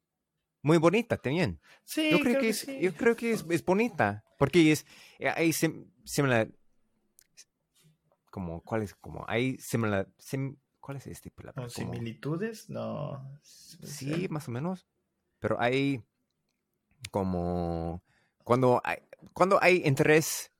muy 0.62 0.78
bonita 0.78 1.16
también. 1.18 1.60
Sí, 1.84 2.10
yo 2.10 2.20
creo, 2.20 2.40
que, 2.40 2.48
es, 2.48 2.66
yo 2.66 2.94
creo 2.94 3.16
que 3.16 3.32
es, 3.32 3.64
bonita 3.64 4.24
porque 4.38 4.72
es 4.72 4.86
eh, 5.18 5.28
hay 5.28 5.52
similar 5.52 6.48
como 8.30 8.62
cuál 8.62 8.82
es 8.82 8.94
como 8.94 9.24
hay 9.28 9.58
similar 9.58 10.08
cuál 10.80 10.96
es 10.96 11.06
este 11.06 11.30
palabra 11.30 11.68
similitudes 11.68 12.70
no 12.70 13.38
sí 13.42 14.26
más 14.30 14.48
o 14.48 14.50
menos 14.50 14.88
pero 15.38 15.60
hay 15.60 16.02
como 17.10 18.02
cuando 18.44 18.80
hay, 18.84 18.98
cuando 19.32 19.62
hay 19.62 19.82
interés, 19.84 20.52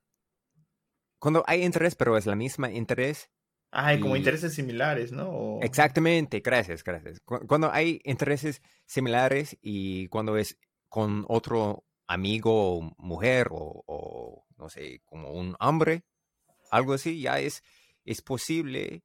cuando 1.19 1.45
hay 1.47 1.65
interés, 1.65 1.95
pero 1.95 2.17
es 2.17 2.27
la 2.27 2.37
misma 2.37 2.71
interés. 2.71 3.31
Ah, 3.71 3.89
hay 3.89 4.01
como 4.01 4.17
intereses 4.17 4.55
similares, 4.55 5.13
¿no? 5.13 5.59
Exactamente, 5.63 6.41
gracias, 6.41 6.85
gracias. 6.85 7.21
Cuando 7.21 7.73
hay 7.73 8.01
intereses 8.05 8.61
similares 8.85 9.57
y 9.63 10.09
cuando 10.09 10.37
es 10.37 10.59
con 10.89 11.25
otro 11.29 11.85
amigo 12.07 12.77
o 12.77 12.95
mujer 12.99 13.49
o, 13.51 14.45
no 14.59 14.69
sé, 14.69 15.01
como 15.07 15.33
un 15.33 15.57
hombre, 15.59 16.05
algo 16.71 16.93
así, 16.93 17.23
ya 17.23 17.41
es, 17.41 17.63
es 18.05 18.21
posible 18.21 19.05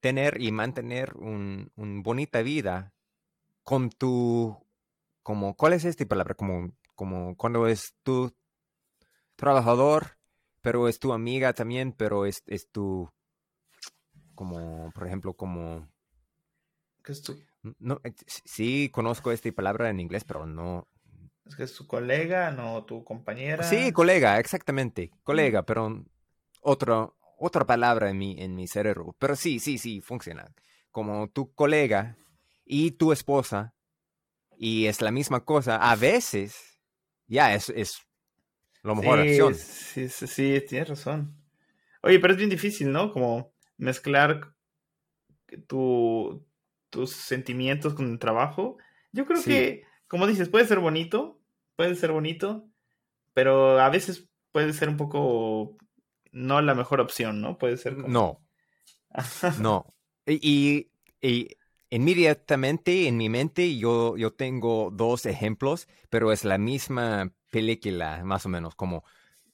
tener 0.00 0.40
y 0.40 0.50
mantener 0.50 1.14
una 1.16 1.68
un 1.76 2.02
bonita 2.02 2.42
vida 2.42 2.92
con 3.62 3.90
tu, 3.90 4.58
como, 5.22 5.54
¿cuál 5.54 5.72
es 5.74 5.84
esta 5.84 6.04
palabra? 6.06 6.34
Como, 6.34 6.72
como 7.02 7.36
cuando 7.36 7.66
es 7.66 7.96
tu 8.04 8.32
trabajador, 9.34 10.18
pero 10.60 10.86
es 10.86 11.00
tu 11.00 11.12
amiga 11.12 11.52
también, 11.52 11.92
pero 11.92 12.26
es, 12.26 12.44
es 12.46 12.70
tu, 12.70 13.10
como, 14.36 14.88
por 14.92 15.08
ejemplo, 15.08 15.34
como... 15.34 15.90
¿Qué 17.02 17.10
es 17.10 17.22
tu? 17.22 17.36
No, 17.80 18.00
eh, 18.04 18.14
sí, 18.44 18.88
conozco 18.92 19.32
esta 19.32 19.50
palabra 19.50 19.90
en 19.90 19.98
inglés, 19.98 20.22
pero 20.22 20.46
no... 20.46 20.86
Es 21.44 21.56
que 21.56 21.64
es 21.64 21.74
tu 21.74 21.88
colega, 21.88 22.52
no 22.52 22.84
tu 22.84 23.02
compañera. 23.02 23.64
Sí, 23.64 23.90
colega, 23.90 24.38
exactamente, 24.38 25.10
colega, 25.24 25.64
pero 25.64 26.04
otra, 26.60 27.10
otra 27.36 27.66
palabra 27.66 28.10
en 28.10 28.18
mi, 28.18 28.40
en 28.40 28.54
mi 28.54 28.68
cerebro. 28.68 29.16
Pero 29.18 29.34
sí, 29.34 29.58
sí, 29.58 29.76
sí, 29.76 30.00
funciona. 30.02 30.54
Como 30.92 31.28
tu 31.30 31.52
colega 31.52 32.16
y 32.64 32.92
tu 32.92 33.10
esposa, 33.10 33.74
y 34.56 34.86
es 34.86 35.00
la 35.00 35.10
misma 35.10 35.44
cosa, 35.44 35.90
a 35.90 35.96
veces, 35.96 36.71
ya, 37.32 37.54
es, 37.54 37.70
es 37.70 38.02
la 38.82 38.94
mejor 38.94 39.20
opción. 39.20 39.54
Sí, 39.54 40.08
sí, 40.08 40.26
sí, 40.26 40.62
tienes 40.68 40.90
razón. 40.90 41.34
Oye, 42.02 42.20
pero 42.20 42.34
es 42.34 42.38
bien 42.38 42.50
difícil, 42.50 42.92
¿no? 42.92 43.10
Como 43.10 43.52
mezclar 43.78 44.54
tu, 45.66 46.44
tus 46.90 47.12
sentimientos 47.12 47.94
con 47.94 48.10
el 48.10 48.18
trabajo. 48.18 48.76
Yo 49.12 49.24
creo 49.24 49.42
que, 49.42 49.84
como 50.08 50.26
dices, 50.26 50.48
puede 50.48 50.66
ser 50.66 50.78
bonito, 50.78 51.40
puede 51.74 51.94
ser 51.94 52.12
bonito, 52.12 52.68
pero 53.32 53.80
a 53.80 53.88
veces 53.88 54.28
puede 54.50 54.74
ser 54.74 54.90
un 54.90 54.98
poco 54.98 55.78
no 56.32 56.60
la 56.60 56.74
mejor 56.74 57.00
opción, 57.00 57.40
¿no? 57.40 57.56
Puede 57.56 57.78
ser 57.78 57.96
como... 57.96 58.08
No. 58.08 58.40
no. 59.60 59.94
Y, 60.26 60.90
y, 61.20 61.56
inmediatamente 61.92 63.06
en 63.06 63.18
mi 63.18 63.28
mente 63.28 63.76
yo, 63.76 64.16
yo 64.16 64.32
tengo 64.32 64.90
dos 64.90 65.26
ejemplos, 65.26 65.88
pero 66.08 66.32
es 66.32 66.42
la 66.42 66.56
misma 66.56 67.30
película, 67.50 68.24
más 68.24 68.46
o 68.46 68.48
menos, 68.48 68.74
como 68.74 69.04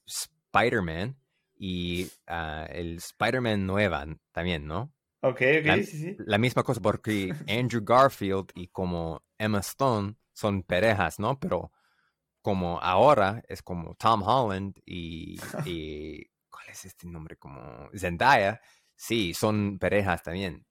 Spider-Man 0.06 1.16
y 1.56 2.08
ah, 2.28 2.64
el 2.70 2.98
Spider-Man 2.98 3.66
nueva 3.66 4.06
también, 4.30 4.68
¿no? 4.68 4.92
Ok, 5.20 5.42
ok, 5.58 5.66
la, 5.66 5.76
sí, 5.78 5.84
sí. 5.84 6.16
La 6.20 6.38
misma 6.38 6.62
cosa, 6.62 6.80
porque 6.80 7.34
Andrew 7.48 7.82
Garfield 7.84 8.52
y 8.54 8.68
como 8.68 9.24
Emma 9.36 9.58
Stone 9.58 10.14
son 10.32 10.62
parejas, 10.62 11.18
¿no? 11.18 11.40
Pero 11.40 11.72
como 12.40 12.78
ahora 12.80 13.42
es 13.48 13.62
como 13.62 13.96
Tom 13.96 14.22
Holland 14.22 14.78
y, 14.86 15.36
¿cuál 16.48 16.68
es 16.70 16.84
este 16.84 17.08
nombre? 17.08 17.36
Como 17.36 17.90
Zendaya, 17.96 18.60
sí, 18.94 19.34
son 19.34 19.80
parejas 19.80 20.22
también. 20.22 20.67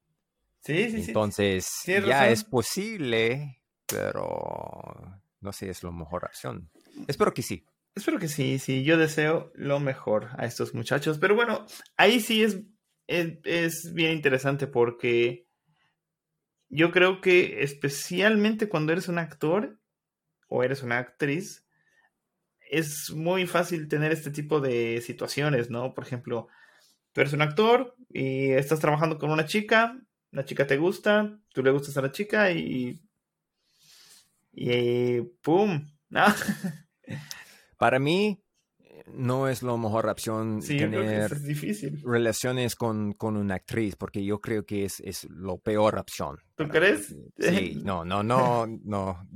Sí, 0.67 0.91
sí, 0.91 1.01
sí. 1.01 1.11
Entonces, 1.11 1.65
ya 1.85 2.29
es 2.29 2.43
posible, 2.43 3.61
pero 3.85 5.21
no 5.39 5.53
sé, 5.53 5.69
es 5.69 5.81
la 5.81 5.91
mejor 5.91 6.25
opción. 6.25 6.69
Espero 7.07 7.33
que 7.33 7.41
sí. 7.41 7.65
Espero 7.95 8.19
que 8.19 8.27
sí, 8.27 8.59
sí. 8.59 8.83
Yo 8.83 8.97
deseo 8.97 9.53
lo 9.55 9.79
mejor 9.79 10.27
a 10.37 10.45
estos 10.45 10.73
muchachos. 10.73 11.19
Pero 11.19 11.35
bueno, 11.35 11.65
ahí 11.95 12.19
sí 12.19 12.43
es, 12.43 12.59
es, 13.07 13.93
bien 13.93 14.11
interesante 14.11 14.67
porque 14.67 15.47
yo 16.67 16.91
creo 16.91 17.21
que 17.21 17.63
especialmente 17.63 18.67
cuando 18.67 18.91
eres 18.91 19.07
un 19.07 19.19
actor 19.19 19.79
o 20.49 20.65
eres 20.65 20.83
una 20.83 20.97
actriz, 20.97 21.65
es 22.69 23.11
muy 23.11 23.47
fácil 23.47 23.87
tener 23.87 24.11
este 24.11 24.31
tipo 24.31 24.59
de 24.59 25.01
situaciones, 25.01 25.69
¿no? 25.69 25.93
Por 25.93 26.03
ejemplo, 26.03 26.49
tú 27.13 27.21
eres 27.21 27.31
un 27.31 27.41
actor 27.41 27.95
y 28.09 28.51
estás 28.51 28.81
trabajando 28.81 29.17
con 29.17 29.31
una 29.31 29.45
chica, 29.45 29.97
la 30.31 30.45
chica 30.45 30.67
te 30.67 30.77
gusta, 30.77 31.39
tú 31.53 31.63
le 31.63 31.71
gustas 31.71 31.97
a 31.97 32.01
la 32.01 32.11
chica 32.11 32.51
y... 32.51 33.01
Y 34.51 35.21
¡pum! 35.41 35.87
¿no? 36.09 36.25
Para 37.77 37.99
mí, 37.99 38.41
no 39.13 39.47
es 39.47 39.63
la 39.63 39.77
mejor 39.77 40.07
opción 40.07 40.61
tener 40.61 41.31
relaciones 42.03 42.75
con, 42.75 43.15
una 43.19 43.55
actriz, 43.55 43.95
porque 43.95 44.23
yo 44.23 44.41
creo 44.41 44.65
que 44.65 44.85
es, 44.85 44.99
es 45.01 45.27
la 45.29 45.57
peor 45.57 45.97
opción. 45.97 46.37
¿Tú 46.55 46.67
crees? 46.67 47.15
Sí, 47.37 47.81
no, 47.83 48.03
no, 48.03 48.23
no, 48.23 48.67
no. 48.67 49.27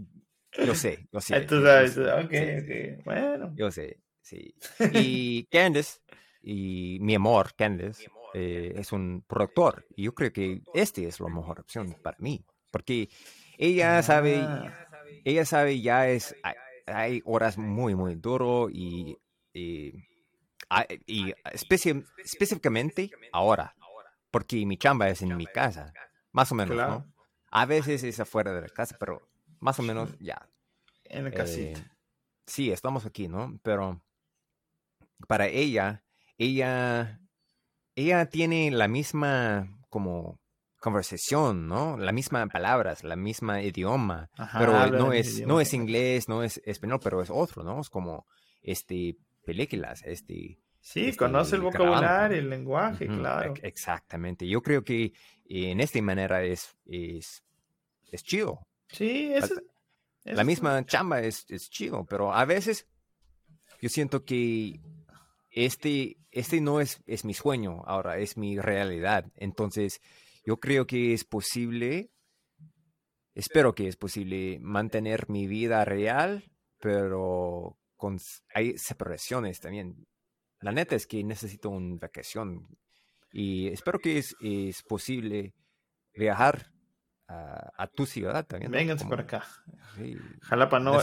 Yo 0.66 0.76
sé, 0.76 1.08
yo 1.12 1.22
sé. 1.22 1.42
Tú 1.42 1.62
sabes, 1.62 1.98
ok, 1.98 2.34
ok, 2.64 3.06
bueno. 3.06 3.54
Yo 3.56 3.72
sé, 3.72 4.00
sí. 4.22 4.54
Y 4.94 5.46
Candice, 5.46 6.00
y 6.42 6.98
mi 7.02 7.16
amor, 7.16 7.54
Candice, 7.56 8.10
eh, 8.34 8.74
es 8.76 8.92
un 8.92 9.24
productor, 9.28 9.86
y 9.96 10.04
yo 10.04 10.14
creo 10.14 10.32
que 10.32 10.62
este 10.74 11.08
es 11.08 11.20
la 11.20 11.30
mejor 11.30 11.60
opción 11.60 11.96
para 12.02 12.18
mí, 12.20 12.46
porque 12.72 13.10
ella 13.58 14.02
sabe, 14.04 14.38
ah. 14.42 14.88
ella 15.24 15.46
sabe 15.46 15.82
ya 15.82 16.08
es 16.08 16.36
hay 16.88 17.22
horas 17.26 17.58
muy, 17.58 17.96
muy 17.96 18.16
duro 18.16 18.70
y, 18.70 19.18
y, 19.54 19.94
específicamente 21.52 23.10
ahora, 23.32 23.76
porque 24.30 24.66
mi 24.66 24.78
chamba 24.78 25.10
es 25.10 25.22
en 25.22 25.36
mi 25.36 25.46
casa, 25.46 25.94
más 26.32 26.52
o 26.52 26.56
menos, 26.56 26.76
¿no? 26.78 27.14
A 27.52 27.66
veces 27.66 28.04
es 28.04 28.20
afuera 28.20 28.54
de 28.54 28.62
la 28.62 28.70
casa, 28.70 28.96
pero 29.00 29.30
más 29.60 29.78
o 29.80 29.84
menos 29.84 30.18
ya. 30.20 30.48
En 31.04 31.28
el 31.28 31.34
casita. 31.34 31.80
Eh, 31.80 31.92
sí, 32.46 32.72
estamos 32.72 33.06
aquí, 33.06 33.28
¿no? 33.28 33.60
Pero 33.62 34.02
para 35.28 35.48
ella, 35.48 36.04
ella, 36.38 37.21
ella 37.96 38.26
tiene 38.28 38.72
la 38.72 38.88
misma 38.88 39.68
como 39.90 40.40
conversación, 40.80 41.68
¿no? 41.68 41.98
La 41.98 42.12
misma 42.12 42.48
palabras, 42.48 43.04
la 43.04 43.16
misma 43.16 43.62
idioma, 43.62 44.30
pero 44.58 44.88
no 44.90 45.14
es, 45.14 45.46
no 45.46 45.62
es 45.62 45.74
inglés, 45.74 46.28
no 46.28 46.44
es 46.44 46.60
español, 46.66 47.00
pero 47.04 47.22
es 47.22 47.30
otro, 47.30 47.64
¿no? 47.64 47.80
Es 47.82 47.90
como, 47.90 48.26
este, 48.62 49.16
películas, 49.46 50.02
este... 50.06 50.58
Sí, 50.80 51.06
este, 51.06 51.18
conoce 51.18 51.58
el 51.58 51.62
vocabulario, 51.62 52.40
el 52.40 52.50
lenguaje, 52.50 53.06
claro. 53.06 53.54
Exactamente. 53.62 54.48
Yo 54.48 54.64
creo 54.64 54.84
que 54.84 55.14
en 55.46 55.80
esta 55.80 56.02
manera 56.02 56.44
es, 56.44 56.76
es, 56.86 57.44
es 58.12 58.24
chido. 58.24 58.66
Sí, 58.88 59.32
es... 59.34 59.54
La, 60.24 60.44
misma 60.44 60.84
chamba 60.86 61.22
es, 61.22 61.46
es 61.50 61.70
chido, 61.70 62.06
pero 62.06 62.34
a 62.34 62.46
veces 62.46 62.88
yo 63.82 63.90
siento 63.90 64.24
que 64.24 64.80
este, 65.52 66.18
este 66.32 66.62
no 66.62 66.82
es, 66.82 67.02
es 67.06 67.26
mi 67.26 67.34
sueño 67.34 67.84
ahora, 67.86 68.18
es 68.18 68.38
mi 68.38 68.60
realidad. 68.60 69.26
Entonces, 69.36 70.02
yo 70.46 70.60
creo 70.60 70.88
que 70.88 71.14
es 71.14 71.24
posible, 71.24 72.12
espero 73.36 73.76
que 73.76 73.88
es 73.88 73.98
posible 73.98 74.60
mantener 74.62 75.30
mi 75.30 75.48
vida 75.48 75.86
real, 75.86 76.52
pero 76.80 77.78
hay 78.54 78.78
separaciones 78.78 79.60
también. 79.60 80.08
La 80.62 80.72
neta 80.72 80.96
es 80.96 81.06
que 81.06 81.24
necesito 81.24 81.70
una 81.70 81.98
vacación 82.00 82.68
y 83.32 83.68
espero 83.68 84.00
que 84.00 84.18
es, 84.18 84.36
es 84.42 84.84
posible 84.84 85.54
viajar 86.14 86.71
a, 87.78 87.88
tu 87.88 88.06
ciudad 88.06 88.46
también. 88.46 88.72
Vénganse 88.72 89.06
para 89.06 89.24
acá. 89.24 89.44
Jalapa 90.42 90.80
no, 90.80 90.94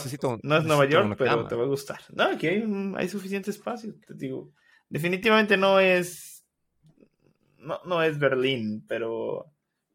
no 0.43 0.57
es 0.57 0.65
Nueva 0.65 0.87
York, 0.87 1.15
pero 1.19 1.47
te 1.47 1.55
va 1.55 1.65
a 1.65 1.67
gustar. 1.67 2.01
No, 2.15 2.25
aquí 2.25 2.47
hay, 2.47 2.93
hay 2.97 3.09
suficiente 3.09 3.51
espacio, 3.51 3.95
te 4.07 4.15
digo. 4.15 4.51
Definitivamente 4.89 5.57
no 5.57 5.81
es 5.81 6.39
no, 7.59 7.81
no 7.85 8.03
es 8.03 8.19
Berlín, 8.19 8.85
pero 8.89 9.53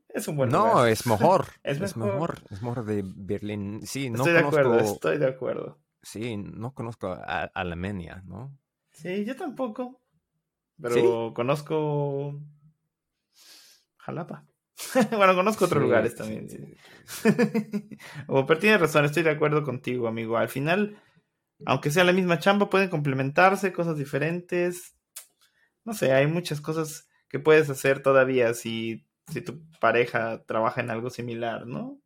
es 0.10 0.28
un 0.28 0.38
buen 0.38 0.50
No, 0.50 0.86
es 0.86 1.08
mejor. 1.08 1.48
es, 1.64 1.80
mejor. 1.98 2.40
es 2.50 2.62
mejor. 2.62 2.86
de 2.86 3.04
Berlín. 3.04 3.82
Sí, 3.84 4.10
no 4.10 4.18
estoy 4.18 4.34
de 4.34 4.40
acuerdo, 4.40 4.80
estoy 4.80 5.18
de 5.18 5.28
acuerdo. 5.28 5.80
Sí, 6.02 6.38
no 6.38 6.74
conozco 6.74 7.08
a 7.08 7.44
Alemania, 7.54 8.22
¿no? 8.26 8.58
Sí, 8.92 9.26
yo 9.26 9.36
tampoco. 9.36 10.02
Pero 10.82 11.34
conozco 11.34 12.42
Jalapa. 13.98 14.46
bueno, 15.12 15.36
conozco 15.36 15.66
otros 15.66 15.82
lugares 15.82 16.16
también. 16.16 16.48
o, 18.28 18.46
pero 18.46 18.60
tienes 18.60 18.80
razón, 18.80 19.06
estoy 19.06 19.24
de 19.24 19.32
acuerdo 19.32 19.64
contigo, 19.64 20.08
amigo. 20.08 20.38
Al 20.38 20.50
final, 20.50 20.98
aunque 21.66 21.92
sea 21.92 22.04
la 22.04 22.14
misma 22.14 22.40
chamba, 22.40 22.70
pueden 22.70 22.90
complementarse, 22.90 23.74
cosas 23.74 23.98
diferentes. 23.98 24.96
No 25.86 25.94
sé, 25.94 26.14
hay 26.14 26.28
muchas 26.28 26.62
cosas 26.62 27.08
que 27.30 27.40
puedes 27.40 27.70
hacer 27.70 28.02
todavía 28.02 28.54
si, 28.54 29.06
si 29.32 29.42
tu 29.42 29.62
pareja 29.80 30.44
trabaja 30.46 30.82
en 30.82 30.92
algo 30.92 31.10
similar, 31.10 31.66
¿no? 31.66 32.00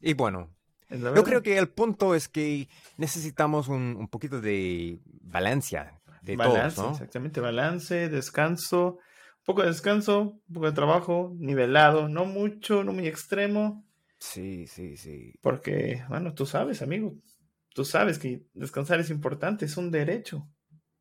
Y 0.00 0.14
bueno, 0.14 0.54
yo 0.90 1.24
creo 1.24 1.42
que 1.42 1.58
el 1.58 1.68
punto 1.68 2.14
es 2.14 2.28
que 2.28 2.68
necesitamos 2.96 3.68
un, 3.68 3.96
un 3.98 4.08
poquito 4.08 4.40
de 4.40 4.98
balancia 5.06 6.02
de 6.22 6.36
balance, 6.36 6.76
todos, 6.76 6.88
¿no? 6.88 6.92
Exactamente, 6.92 7.40
balance, 7.40 8.08
descanso, 8.08 8.98
poco 9.44 9.62
de 9.62 9.68
descanso, 9.68 10.40
un 10.48 10.54
poco 10.54 10.66
de 10.66 10.72
trabajo, 10.72 11.34
nivelado, 11.38 12.08
no 12.08 12.24
mucho, 12.24 12.84
no 12.84 12.92
muy 12.92 13.06
extremo. 13.06 13.84
Sí, 14.18 14.66
sí, 14.66 14.96
sí. 14.96 15.34
Porque, 15.40 16.04
bueno, 16.08 16.34
tú 16.34 16.46
sabes, 16.46 16.82
amigo, 16.82 17.14
tú 17.74 17.84
sabes 17.84 18.18
que 18.18 18.46
descansar 18.54 19.00
es 19.00 19.10
importante, 19.10 19.64
es 19.64 19.76
un 19.76 19.90
derecho. 19.90 20.48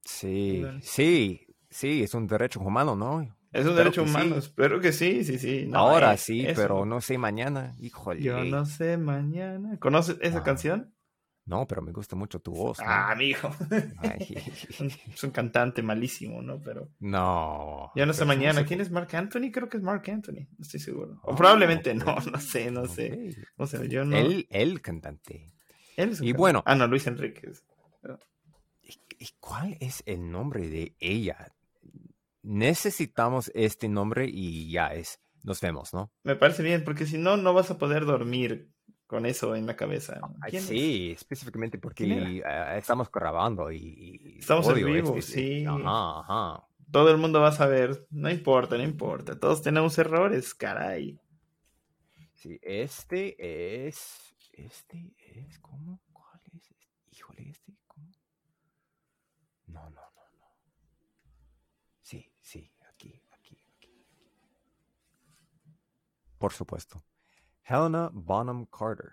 Sí, 0.04 0.64
sí, 0.82 1.46
sí, 1.70 2.04
es 2.04 2.14
un 2.14 2.28
derecho 2.28 2.60
humano, 2.60 2.96
¿no? 2.96 3.22
Es 3.52 3.66
un 3.66 3.76
derecho 3.76 4.04
humano, 4.04 4.38
espero 4.38 4.80
que 4.80 4.94
sí, 4.94 5.24
sí, 5.26 5.38
sí. 5.38 5.70
Ahora 5.74 6.16
sí, 6.18 6.48
pero 6.56 6.86
no 6.86 7.02
sé 7.02 7.18
mañana, 7.18 7.76
híjole. 7.80 8.22
Yo 8.22 8.44
no 8.46 8.66
sé 8.66 8.98
mañana. 8.98 9.78
¿Conoces 9.78 10.18
esa 10.22 10.40
ah. 10.40 10.44
canción? 10.44 10.94
No, 11.52 11.68
pero 11.68 11.82
me 11.82 11.92
gusta 11.92 12.16
mucho 12.16 12.40
tu 12.40 12.54
voz. 12.54 12.80
Ah, 12.80 13.12
amigo. 13.12 13.54
es 15.14 15.22
un 15.22 15.32
cantante 15.32 15.84
malísimo, 15.84 16.42
¿no? 16.42 16.62
Pero. 16.62 16.88
No. 17.02 17.92
Ya 17.94 18.06
no 18.06 18.14
sé 18.14 18.24
mañana. 18.24 18.66
¿Quién 18.66 18.80
es 18.80 18.90
Mark 18.90 19.14
Anthony? 19.14 19.52
Creo 19.52 19.68
que 19.68 19.76
es 19.76 19.84
Mark 19.84 20.10
Anthony. 20.10 20.48
No 20.58 20.62
estoy 20.62 20.80
seguro. 20.80 21.20
O 21.24 21.36
probablemente 21.36 21.94
no, 21.94 22.16
no 22.32 22.40
sé, 22.40 22.72
no 22.72 22.86
sé. 22.86 23.36
No 23.58 23.68
sé, 23.68 23.90
yo 23.90 24.06
no. 24.06 24.16
Él, 24.16 24.48
el 24.50 24.82
cantante. 24.82 25.52
Él 25.98 26.12
es 26.12 26.22
y 26.22 26.32
bueno. 26.32 26.64
Ah, 26.66 26.76
no, 26.76 26.88
Luis 26.88 27.06
Enríquez. 27.08 27.66
¿Y 29.20 29.28
cuál 29.42 29.76
es 29.82 30.04
el 30.06 30.32
nombre 30.32 30.70
de 30.70 30.96
ella? 31.02 31.54
Necesitamos 32.44 33.52
este 33.54 33.90
nombre 33.90 34.26
y 34.26 34.72
ya 34.72 34.94
es. 34.94 35.20
Nos 35.44 35.60
vemos, 35.60 35.94
¿no? 35.94 36.14
Me 36.24 36.38
parece 36.38 36.64
bien, 36.64 36.86
porque 36.86 37.06
si 37.06 37.18
no, 37.18 37.36
no 37.36 37.54
vas 37.54 37.72
a 37.72 37.78
poder 37.78 38.06
dormir 38.06 38.70
con 39.12 39.26
eso 39.26 39.58
en 39.58 39.66
la 39.68 39.76
cabeza. 39.76 40.22
sí, 40.50 41.12
específicamente 41.12 41.78
porque 41.78 42.42
ah, 42.46 42.78
estamos 42.78 43.12
grabando 43.12 43.70
y... 43.70 44.38
Estamos 44.40 44.66
en 44.70 44.86
vivo, 44.86 45.18
este, 45.18 45.34
sí. 45.34 45.66
Todo 46.90 47.12
el 47.12 47.18
mundo 47.18 47.42
va 47.42 47.50
a 47.50 47.52
saber, 47.52 48.08
no 48.10 48.30
importa, 48.30 48.78
no 48.78 48.84
importa, 48.84 49.38
todos 49.38 49.62
tenemos 49.62 49.98
errores, 49.98 50.54
caray. 50.54 51.20
Sí, 52.36 52.58
este 52.62 53.36
es... 53.86 54.34
Este 54.54 55.14
es... 55.18 55.60
¿Cómo? 55.60 56.00
¿Cuál 56.14 56.40
es? 56.54 56.74
Híjole, 57.12 57.50
este... 57.50 57.74
¿Cómo? 57.88 58.10
No, 59.68 59.90
no, 59.90 59.90
no, 59.90 60.24
no. 60.40 60.56
Sí, 62.02 62.32
sí, 62.40 62.72
aquí, 62.90 63.22
aquí, 63.34 63.62
aquí. 63.76 64.06
Por 66.38 66.54
supuesto. 66.54 67.04
Helena 67.64 68.10
Bonham 68.14 68.66
Carter. 68.66 69.12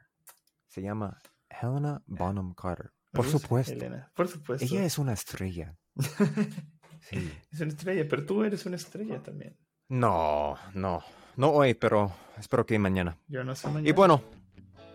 Se 0.66 0.82
llama 0.82 1.18
Helena 1.48 2.02
Bonham 2.06 2.54
Carter. 2.54 2.92
Por 3.12 3.26
supuesto. 3.26 3.74
por 4.14 4.28
supuesto. 4.28 4.64
Ella 4.64 4.84
es 4.84 4.98
una 4.98 5.12
estrella. 5.14 5.76
sí. 7.00 7.32
Es 7.50 7.60
una 7.60 7.70
estrella, 7.70 8.06
pero 8.08 8.24
tú 8.24 8.44
eres 8.44 8.66
una 8.66 8.76
estrella 8.76 9.22
también. 9.22 9.56
No, 9.88 10.56
no. 10.74 11.02
No 11.36 11.50
hoy, 11.50 11.74
pero 11.74 12.12
espero 12.36 12.66
que 12.66 12.78
mañana. 12.78 13.16
Yo 13.28 13.44
no 13.44 13.54
sé 13.54 13.68
mañana. 13.68 13.88
Y 13.88 13.92
bueno, 13.92 14.22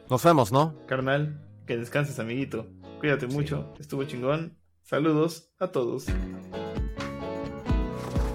nos 0.09 0.23
vemos, 0.23 0.51
¿no? 0.51 0.75
Carnal, 0.85 1.41
que 1.65 1.77
descanses, 1.77 2.19
amiguito. 2.19 2.67
Cuídate 2.99 3.27
mucho. 3.27 3.73
Estuvo 3.79 4.03
chingón. 4.03 4.57
Saludos 4.81 5.53
a 5.59 5.67
todos. 5.69 6.05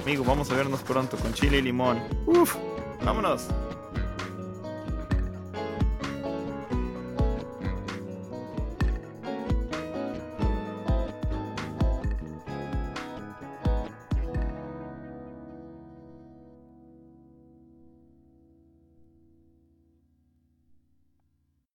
Amigo, 0.03 0.25
vamos 0.25 0.51
a 0.51 0.57
vernos 0.57 0.83
pronto 0.83 1.19
con 1.19 1.35
chile 1.35 1.59
y 1.59 1.63
limón. 1.63 2.03
Uf, 2.27 2.57
vámonos. 3.05 3.49